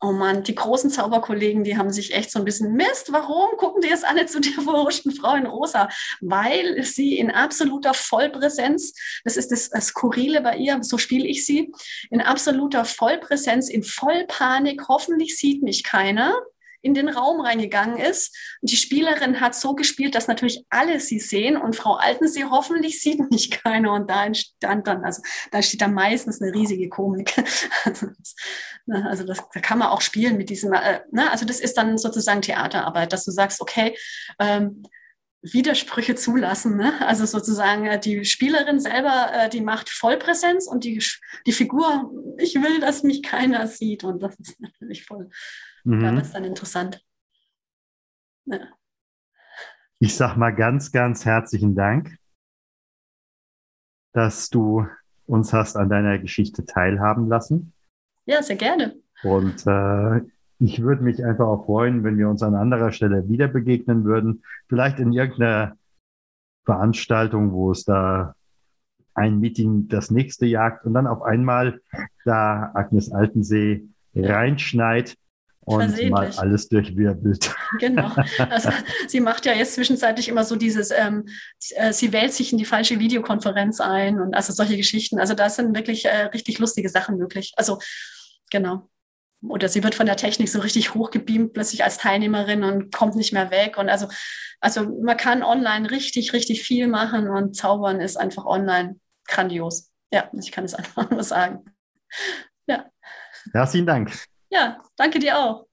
Oh 0.05 0.11
Mann, 0.11 0.43
die 0.43 0.53
großen 0.53 0.89
Zauberkollegen, 0.89 1.63
die 1.63 1.77
haben 1.77 1.89
sich 1.89 2.13
echt 2.13 2.29
so 2.29 2.37
ein 2.37 2.43
bisschen 2.43 2.73
Mist. 2.73 3.13
Warum 3.13 3.55
gucken 3.55 3.81
die 3.81 3.87
jetzt 3.87 4.05
alle 4.05 4.25
zu 4.25 4.41
der 4.41 4.51
verhuschten 4.51 5.13
Frau 5.13 5.33
in 5.35 5.45
Rosa? 5.45 5.87
Weil 6.19 6.83
sie 6.83 7.17
in 7.17 7.31
absoluter 7.31 7.93
Vollpräsenz, 7.93 8.95
das 9.23 9.37
ist 9.37 9.49
das, 9.53 9.69
Skurrile 9.87 10.41
bei 10.41 10.57
ihr, 10.57 10.83
so 10.83 10.97
spiele 10.97 11.25
ich 11.25 11.45
sie, 11.45 11.71
in 12.11 12.19
absoluter 12.19 12.83
Vollpräsenz, 12.83 13.69
in 13.69 13.81
Vollpanik, 13.81 14.89
hoffentlich 14.89 15.37
sieht 15.37 15.63
mich 15.63 15.85
keiner 15.85 16.35
in 16.83 16.93
den 16.93 17.09
Raum 17.09 17.41
reingegangen 17.41 17.97
ist. 17.97 18.37
Und 18.61 18.69
die 18.69 18.75
Spielerin 18.75 19.41
hat 19.41 19.55
so 19.55 19.73
gespielt, 19.73 20.13
dass 20.13 20.27
natürlich 20.27 20.65
alle 20.69 20.99
sie 20.99 21.19
sehen 21.19 21.57
und 21.57 21.75
Frau 21.75 21.95
Altensee 21.95 22.43
hoffentlich 22.43 23.01
sieht 23.01 23.19
mich 23.31 23.49
keiner. 23.49 23.93
Und 23.93 24.09
da 24.09 24.25
entstand 24.25 24.85
dann, 24.85 25.03
also 25.03 25.23
da 25.51 25.61
steht 25.63 25.81
dann 25.81 25.93
meistens 25.93 26.41
eine 26.41 26.53
riesige 26.53 26.89
Komik. 26.89 27.33
Also 27.85 28.07
das, 28.07 28.35
ne, 28.85 29.05
also 29.09 29.23
das, 29.25 29.39
da 29.53 29.59
kann 29.59 29.77
man 29.77 29.89
auch 29.89 30.01
spielen 30.01 30.37
mit 30.37 30.49
diesem, 30.49 30.73
äh, 30.73 31.01
ne? 31.11 31.29
also 31.31 31.45
das 31.45 31.59
ist 31.59 31.77
dann 31.77 31.97
sozusagen 31.97 32.41
Theaterarbeit, 32.41 33.11
dass 33.13 33.25
du 33.25 33.31
sagst, 33.31 33.61
okay, 33.61 33.95
ähm, 34.39 34.83
Widersprüche 35.43 36.15
zulassen. 36.15 36.77
Ne? 36.77 36.93
Also 37.05 37.25
sozusagen 37.25 37.85
äh, 37.85 37.99
die 37.99 38.25
Spielerin 38.25 38.79
selber, 38.79 39.31
äh, 39.33 39.49
die 39.49 39.61
macht 39.61 39.89
Vollpräsenz 39.89 40.67
und 40.67 40.85
die, 40.85 41.03
die 41.45 41.51
Figur, 41.51 42.11
ich 42.37 42.55
will, 42.55 42.79
dass 42.79 43.03
mich 43.03 43.21
keiner 43.21 43.67
sieht. 43.67 44.03
Und 44.03 44.23
das 44.23 44.35
ist 44.39 44.59
natürlich 44.61 45.05
voll, 45.05 45.29
mhm. 45.83 46.01
da 46.01 46.13
wird 46.13 46.25
es 46.25 46.31
dann 46.31 46.43
interessant. 46.43 47.03
Ja. 48.45 48.59
Ich 49.99 50.15
sag 50.15 50.35
mal 50.35 50.51
ganz, 50.51 50.91
ganz 50.91 51.25
herzlichen 51.25 51.75
Dank, 51.75 52.17
dass 54.11 54.49
du 54.49 54.85
uns 55.25 55.53
hast 55.53 55.77
an 55.77 55.89
deiner 55.89 56.19
Geschichte 56.19 56.65
teilhaben 56.65 57.27
lassen. 57.29 57.73
Ja, 58.25 58.41
sehr 58.41 58.57
gerne. 58.57 58.95
Und 59.23 59.65
äh, 59.65 60.21
ich 60.59 60.81
würde 60.81 61.03
mich 61.03 61.23
einfach 61.23 61.47
auch 61.47 61.65
freuen, 61.65 62.03
wenn 62.03 62.17
wir 62.17 62.29
uns 62.29 62.43
an 62.43 62.55
anderer 62.55 62.91
Stelle 62.91 63.27
wieder 63.29 63.47
begegnen 63.47 64.03
würden. 64.03 64.43
Vielleicht 64.67 64.99
in 64.99 65.13
irgendeiner 65.13 65.77
Veranstaltung, 66.65 67.51
wo 67.51 67.71
es 67.71 67.83
da 67.85 68.35
ein 69.13 69.39
Meeting 69.39 69.87
das 69.87 70.11
nächste 70.11 70.45
jagt 70.45 70.85
und 70.85 70.93
dann 70.93 71.07
auf 71.07 71.21
einmal 71.21 71.81
da 72.25 72.71
Agnes 72.73 73.11
Altensee 73.11 73.87
reinschneit 74.15 75.17
und 75.65 76.09
mal 76.09 76.31
alles 76.37 76.69
durchwirbelt. 76.69 77.53
Genau. 77.79 78.11
Also 78.49 78.69
sie 79.07 79.19
macht 79.19 79.45
ja 79.45 79.53
jetzt 79.53 79.75
zwischenzeitlich 79.75 80.29
immer 80.29 80.43
so 80.43 80.55
dieses, 80.55 80.91
ähm, 80.91 81.25
äh, 81.75 81.93
sie 81.93 82.11
wählt 82.13 82.33
sich 82.33 82.51
in 82.51 82.57
die 82.57 82.65
falsche 82.65 82.99
Videokonferenz 82.99 83.79
ein 83.79 84.19
und 84.19 84.33
also 84.33 84.53
solche 84.53 84.77
Geschichten. 84.77 85.19
Also 85.19 85.33
da 85.33 85.49
sind 85.49 85.75
wirklich 85.75 86.05
äh, 86.05 86.25
richtig 86.25 86.59
lustige 86.59 86.89
Sachen 86.89 87.17
möglich. 87.17 87.53
Also 87.57 87.79
genau 88.51 88.89
oder 89.47 89.67
sie 89.67 89.83
wird 89.83 89.95
von 89.95 90.05
der 90.05 90.15
Technik 90.15 90.49
so 90.49 90.59
richtig 90.59 90.93
hochgebeamt 90.93 91.53
plötzlich 91.53 91.83
als 91.83 91.97
Teilnehmerin 91.97 92.63
und 92.63 92.93
kommt 92.93 93.15
nicht 93.15 93.33
mehr 93.33 93.51
weg. 93.51 93.77
Und 93.77 93.89
also, 93.89 94.07
also 94.59 94.85
man 95.01 95.17
kann 95.17 95.43
online 95.43 95.91
richtig, 95.91 96.33
richtig 96.33 96.63
viel 96.63 96.87
machen 96.87 97.29
und 97.29 97.55
Zaubern 97.55 97.99
ist 97.99 98.17
einfach 98.17 98.45
online 98.45 98.99
grandios. 99.27 99.91
Ja, 100.11 100.29
ich 100.39 100.51
kann 100.51 100.63
es 100.63 100.73
einfach 100.75 101.09
nur 101.09 101.23
sagen. 101.23 101.65
Ja. 102.67 102.85
Herzlichen 103.51 103.87
Dank. 103.87 104.13
Ja, 104.53 104.77
danke 104.97 105.17
dir 105.17 105.39
auch. 105.39 105.65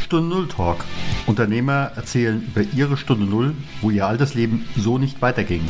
Stunde 0.00 0.28
Null 0.28 0.46
Talk 0.46 0.84
Unternehmer 1.26 1.90
erzählen 1.96 2.40
über 2.40 2.62
ihre 2.62 2.96
Stunde 2.96 3.26
Null, 3.26 3.56
wo 3.82 3.90
ihr 3.90 4.06
altes 4.06 4.34
Leben 4.34 4.68
so 4.76 4.98
nicht 4.98 5.20
weiterging 5.20 5.68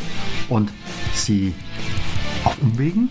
und 0.51 0.71
sie 1.15 1.55
auf 2.45 2.61
Umwegen 2.61 3.09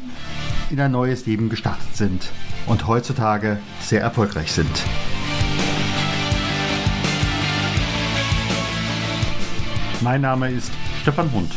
in 0.70 0.80
ein 0.80 0.91
neues 0.91 1.26
Leben 1.26 1.49
gestartet 1.49 1.95
sind 1.95 2.30
und 2.68 2.86
heutzutage 2.86 3.57
sehr 3.82 4.01
erfolgreich 4.01 4.51
sind. 4.51 4.84
Mein 10.01 10.22
Name 10.22 10.51
ist 10.51 10.72
Stefan 11.01 11.32
Hund. 11.32 11.51